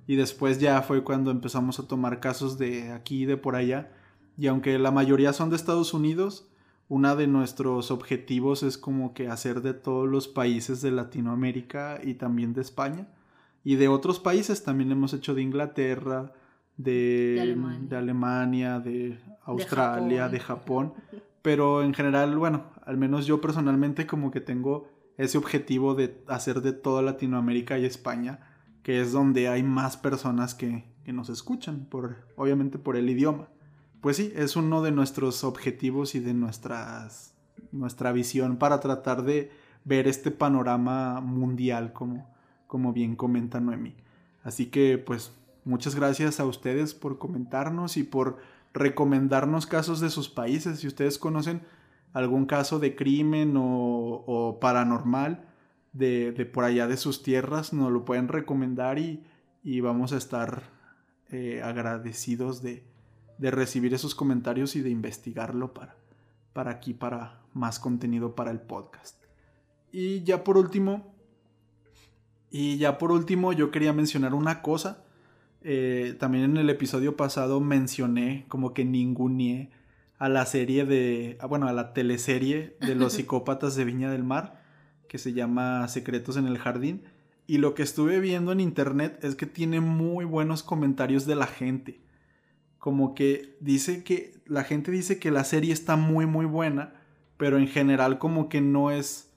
y 0.07 0.15
después 0.15 0.59
ya 0.59 0.81
fue 0.81 1.03
cuando 1.03 1.29
empezamos 1.31 1.79
a 1.79 1.87
tomar 1.87 2.19
casos 2.19 2.57
de 2.57 2.91
aquí 2.91 3.23
y 3.23 3.25
de 3.25 3.37
por 3.37 3.55
allá 3.55 3.91
y 4.37 4.47
aunque 4.47 4.79
la 4.79 4.91
mayoría 4.91 5.33
son 5.33 5.49
de 5.49 5.55
Estados 5.55 5.93
Unidos, 5.93 6.47
uno 6.89 7.15
de 7.15 7.27
nuestros 7.27 7.91
objetivos 7.91 8.63
es 8.63 8.77
como 8.77 9.13
que 9.13 9.27
hacer 9.27 9.61
de 9.61 9.73
todos 9.73 10.07
los 10.07 10.27
países 10.27 10.81
de 10.81 10.91
Latinoamérica 10.91 11.99
y 12.03 12.13
también 12.13 12.53
de 12.53 12.61
España 12.61 13.07
y 13.63 13.75
de 13.75 13.89
otros 13.89 14.19
países 14.19 14.63
también 14.63 14.91
hemos 14.93 15.13
hecho 15.13 15.35
de 15.35 15.41
Inglaterra, 15.41 16.31
de, 16.77 17.57
Alemania. 17.91 18.79
de, 18.79 19.19
Australia, 19.43 20.29
de 20.29 20.39
Japón. 20.39 20.93
Pero 21.41 21.83
en 21.83 21.93
general, 21.93 22.37
bueno, 22.37 22.65
al 22.85 22.95
menos 22.95 23.25
yo 23.25 23.41
personalmente 23.41 24.07
como 24.07 24.31
que 24.31 24.39
tengo 24.39 24.89
ese 25.17 25.37
objetivo 25.37 25.95
de 25.95 26.23
hacer 26.27 26.61
de 26.61 26.73
toda 26.73 27.01
Latinoamérica 27.01 27.77
y 27.77 27.85
España, 27.85 28.39
que 28.87 29.01
es 29.01 29.11
donde 29.11 29.49
hay 29.49 29.63
más 29.63 29.97
personas 29.97 30.55
que, 30.55 30.85
que 31.03 31.11
nos 31.11 31.27
escuchan, 31.27 31.87
por, 31.89 32.15
obviamente 32.37 32.79
por 32.79 32.95
el 32.95 33.09
idioma. 33.09 33.49
Pues 33.99 34.15
sí, 34.15 34.31
es 34.33 34.55
uno 34.55 34.81
de 34.81 34.91
nuestros 34.91 35.43
objetivos 35.43 36.15
y 36.15 36.21
de 36.21 36.33
nuestras, 36.33 37.33
nuestra 37.73 38.13
visión 38.13 38.55
para 38.55 38.79
tratar 38.79 39.23
de 39.23 39.51
ver 39.83 40.07
este 40.07 40.31
panorama 40.31 41.19
mundial, 41.19 41.91
como, 41.91 42.33
como 42.65 42.93
bien 42.93 43.17
comenta 43.17 43.59
Noemi. 43.59 43.93
Así 44.45 44.67
que 44.67 44.97
pues 44.97 45.33
muchas 45.65 45.93
gracias 45.93 46.39
a 46.39 46.45
ustedes 46.45 46.93
por 46.93 47.17
comentarnos 47.17 47.97
y 47.97 48.03
por 48.03 48.37
recomendarnos 48.73 49.65
casos 49.65 49.99
de 49.99 50.09
sus 50.09 50.29
países. 50.29 50.79
Si 50.79 50.87
ustedes 50.87 51.17
conocen 51.17 51.59
algún 52.13 52.45
caso 52.45 52.79
de 52.79 52.95
crimen 52.95 53.55
o, 53.57 54.59
paranormal 54.61 55.43
de, 55.97 56.31
por 56.45 56.63
allá 56.63 56.87
de 56.87 56.97
sus 56.97 57.23
tierras, 57.23 57.73
nos 57.73 57.91
lo 57.91 58.05
pueden 58.05 58.27
recomendar 58.27 58.99
y, 58.99 59.23
vamos 59.81 60.13
a 60.13 60.17
estar 60.17 60.63
eh, 61.29 61.61
agradecidos 61.63 62.61
de, 62.61 62.83
de, 63.37 63.51
recibir 63.51 63.93
esos 63.93 64.15
comentarios 64.15 64.75
y 64.75 64.81
de 64.81 64.89
investigarlo 64.89 65.73
para, 65.73 65.95
para 66.53 66.71
aquí, 66.71 66.93
para 66.93 67.41
más 67.53 67.79
contenido 67.79 68.35
para 68.35 68.51
el 68.51 68.59
podcast. 68.59 69.21
Y 69.91 70.23
ya 70.23 70.43
por 70.43 70.57
último, 70.57 71.13
y 72.49 72.77
ya 72.77 72.97
por 72.97 73.11
último 73.11 73.51
yo 73.51 73.71
quería 73.71 73.93
mencionar 73.93 74.33
una 74.33 74.61
cosa 74.61 75.03
eh, 75.69 76.15
también 76.19 76.45
en 76.45 76.57
el 76.57 76.69
episodio 76.69 77.17
pasado 77.17 77.59
mencioné 77.59 78.45
como 78.47 78.73
que 78.73 78.85
ninguneé 78.85 79.69
a 80.17 80.29
la 80.29 80.45
serie 80.45 80.85
de, 80.85 81.37
ah, 81.41 81.45
bueno, 81.45 81.67
a 81.67 81.73
la 81.73 81.93
teleserie 81.93 82.77
de 82.79 82.95
los 82.95 83.13
psicópatas 83.15 83.75
de 83.75 83.83
Viña 83.85 84.09
del 84.09 84.23
Mar, 84.23 84.63
que 85.07 85.17
se 85.17 85.33
llama 85.33 85.87
Secretos 85.87 86.37
en 86.37 86.47
el 86.47 86.57
Jardín. 86.57 87.03
Y 87.47 87.59
lo 87.59 87.73
que 87.73 87.83
estuve 87.83 88.19
viendo 88.19 88.51
en 88.51 88.59
internet 88.59 89.19
es 89.23 89.35
que 89.35 89.45
tiene 89.45 89.79
muy 89.79 90.25
buenos 90.25 90.63
comentarios 90.63 91.25
de 91.25 91.35
la 91.35 91.47
gente. 91.47 92.01
Como 92.77 93.15
que 93.15 93.57
dice 93.59 94.03
que 94.03 94.41
la 94.45 94.63
gente 94.63 94.91
dice 94.91 95.19
que 95.19 95.31
la 95.31 95.43
serie 95.43 95.73
está 95.73 95.95
muy 95.95 96.25
muy 96.25 96.45
buena, 96.45 96.93
pero 97.37 97.57
en 97.57 97.67
general 97.67 98.19
como 98.19 98.49
que 98.49 98.61
no 98.61 98.91
es 98.91 99.27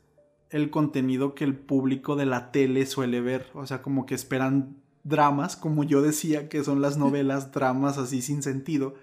el 0.50 0.70
contenido 0.70 1.34
que 1.34 1.44
el 1.44 1.54
público 1.56 2.16
de 2.16 2.26
la 2.26 2.50
tele 2.50 2.84
suele 2.86 3.20
ver. 3.20 3.46
O 3.54 3.66
sea, 3.66 3.82
como 3.82 4.06
que 4.06 4.14
esperan 4.14 4.76
dramas, 5.04 5.56
como 5.56 5.84
yo 5.84 6.02
decía, 6.02 6.48
que 6.48 6.64
son 6.64 6.80
las 6.80 6.98
novelas, 6.98 7.52
dramas 7.52 7.98
así 7.98 8.22
sin 8.22 8.42
sentido. 8.42 8.94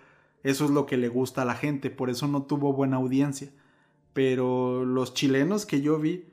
Eso 0.43 0.65
es 0.65 0.72
lo 0.72 0.86
que 0.86 0.97
le 0.97 1.07
gusta 1.07 1.41
a 1.41 1.45
la 1.45 1.55
gente, 1.55 1.89
por 1.89 2.09
eso 2.09 2.28
no 2.28 2.43
tuvo 2.43 2.74
buena 2.74 2.97
audiencia. 2.97 3.51
Pero 4.13 4.86
los 4.86 5.13
chilenos 5.13 5.65
que 5.65 5.82
yo 5.82 5.99
vi, 5.99 6.26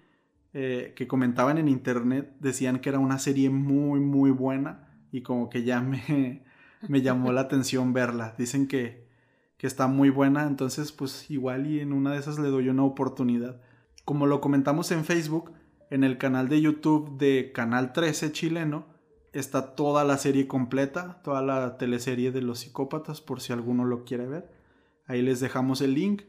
eh, 0.56 0.92
que 0.94 1.08
comentaban 1.08 1.58
en 1.58 1.66
internet, 1.66 2.36
decían 2.38 2.78
que 2.78 2.88
era 2.88 3.00
una 3.00 3.18
serie 3.18 3.50
muy, 3.50 3.98
muy 3.98 4.30
buena 4.30 4.88
y 5.10 5.22
como 5.22 5.50
que 5.50 5.64
ya 5.64 5.80
me, 5.80 6.44
me 6.88 7.02
llamó 7.02 7.32
la 7.32 7.40
atención 7.40 7.92
verla. 7.92 8.36
Dicen 8.38 8.68
que, 8.68 9.08
que 9.56 9.66
está 9.66 9.88
muy 9.88 10.10
buena, 10.10 10.46
entonces 10.46 10.92
pues 10.92 11.28
igual 11.28 11.66
y 11.66 11.80
en 11.80 11.92
una 11.92 12.12
de 12.12 12.20
esas 12.20 12.38
le 12.38 12.50
doy 12.50 12.68
una 12.68 12.84
oportunidad. 12.84 13.60
Como 14.04 14.26
lo 14.26 14.40
comentamos 14.40 14.92
en 14.92 15.04
Facebook, 15.04 15.50
en 15.90 16.04
el 16.04 16.18
canal 16.18 16.48
de 16.48 16.60
YouTube 16.60 17.18
de 17.18 17.50
Canal 17.52 17.92
13 17.92 18.30
chileno, 18.30 18.86
está 19.32 19.74
toda 19.74 20.04
la 20.04 20.18
serie 20.18 20.46
completa, 20.46 21.20
toda 21.24 21.42
la 21.42 21.78
teleserie 21.78 22.30
de 22.30 22.42
los 22.42 22.60
psicópatas, 22.60 23.20
por 23.20 23.40
si 23.40 23.52
alguno 23.52 23.84
lo 23.84 24.04
quiere 24.04 24.28
ver. 24.28 24.52
Ahí 25.06 25.20
les 25.20 25.40
dejamos 25.40 25.80
el 25.80 25.94
link 25.94 26.22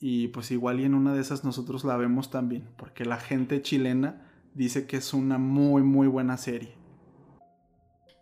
y 0.00 0.28
pues 0.28 0.50
igual 0.50 0.80
y 0.80 0.84
en 0.84 0.94
una 0.94 1.14
de 1.14 1.20
esas 1.20 1.44
nosotros 1.44 1.84
la 1.84 1.96
vemos 1.96 2.30
también, 2.30 2.68
porque 2.76 3.04
la 3.04 3.18
gente 3.18 3.62
chilena 3.62 4.30
dice 4.54 4.86
que 4.86 4.96
es 4.96 5.12
una 5.12 5.38
muy 5.38 5.82
muy 5.82 6.06
buena 6.06 6.36
serie. 6.36 6.78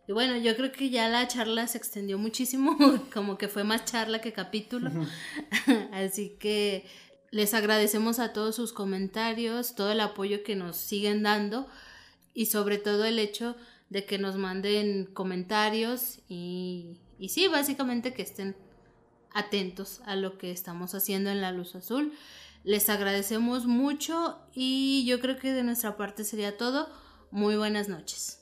Y 0.08 0.12
bueno, 0.12 0.36
yo 0.36 0.56
creo 0.56 0.70
que 0.70 0.88
ya 0.88 1.08
la 1.08 1.26
charla 1.26 1.66
se 1.66 1.78
extendió 1.78 2.16
muchísimo, 2.16 2.76
como 3.12 3.36
que 3.38 3.48
fue 3.48 3.64
más 3.64 3.84
charla 3.84 4.20
que 4.20 4.32
capítulo. 4.32 4.90
Así 5.92 6.36
que 6.38 6.86
les 7.30 7.54
agradecemos 7.54 8.20
a 8.20 8.32
todos 8.32 8.54
sus 8.54 8.72
comentarios, 8.72 9.74
todo 9.74 9.90
el 9.90 10.00
apoyo 10.00 10.44
que 10.44 10.54
nos 10.54 10.76
siguen 10.76 11.22
dando 11.24 11.66
y 12.34 12.46
sobre 12.46 12.78
todo 12.78 13.04
el 13.04 13.18
hecho 13.18 13.56
de 13.90 14.04
que 14.04 14.18
nos 14.18 14.36
manden 14.36 15.06
comentarios 15.06 16.20
y, 16.28 16.98
y 17.18 17.30
sí, 17.30 17.48
básicamente 17.48 18.14
que 18.14 18.22
estén 18.22 18.56
atentos 19.36 20.00
a 20.06 20.16
lo 20.16 20.38
que 20.38 20.50
estamos 20.50 20.94
haciendo 20.94 21.30
en 21.30 21.40
la 21.40 21.52
luz 21.52 21.74
azul. 21.74 22.12
Les 22.64 22.88
agradecemos 22.88 23.66
mucho 23.66 24.40
y 24.52 25.04
yo 25.06 25.20
creo 25.20 25.38
que 25.38 25.52
de 25.52 25.62
nuestra 25.62 25.96
parte 25.96 26.24
sería 26.24 26.56
todo. 26.56 26.88
Muy 27.30 27.56
buenas 27.56 27.88
noches. 27.88 28.40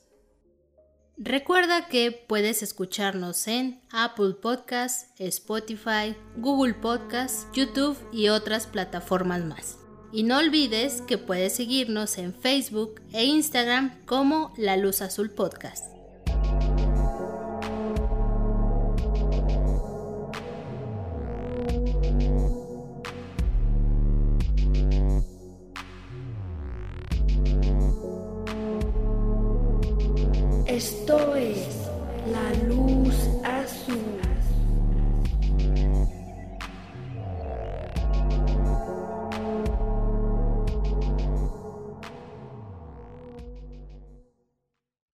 Recuerda 1.17 1.87
que 1.87 2.11
puedes 2.11 2.61
escucharnos 2.61 3.47
en 3.47 3.81
Apple 3.91 4.33
Podcasts, 4.41 5.07
Spotify, 5.17 6.15
Google 6.37 6.73
Podcasts, 6.73 7.47
YouTube 7.53 7.97
y 8.11 8.29
otras 8.29 8.67
plataformas 8.67 9.45
más. 9.45 9.77
Y 10.11 10.23
no 10.23 10.37
olvides 10.37 11.01
que 11.01 11.17
puedes 11.17 11.53
seguirnos 11.55 12.17
en 12.17 12.33
Facebook 12.33 13.01
e 13.13 13.25
Instagram 13.25 14.05
como 14.05 14.53
La 14.57 14.75
Luz 14.75 15.01
Azul 15.01 15.29
Podcast. 15.29 15.94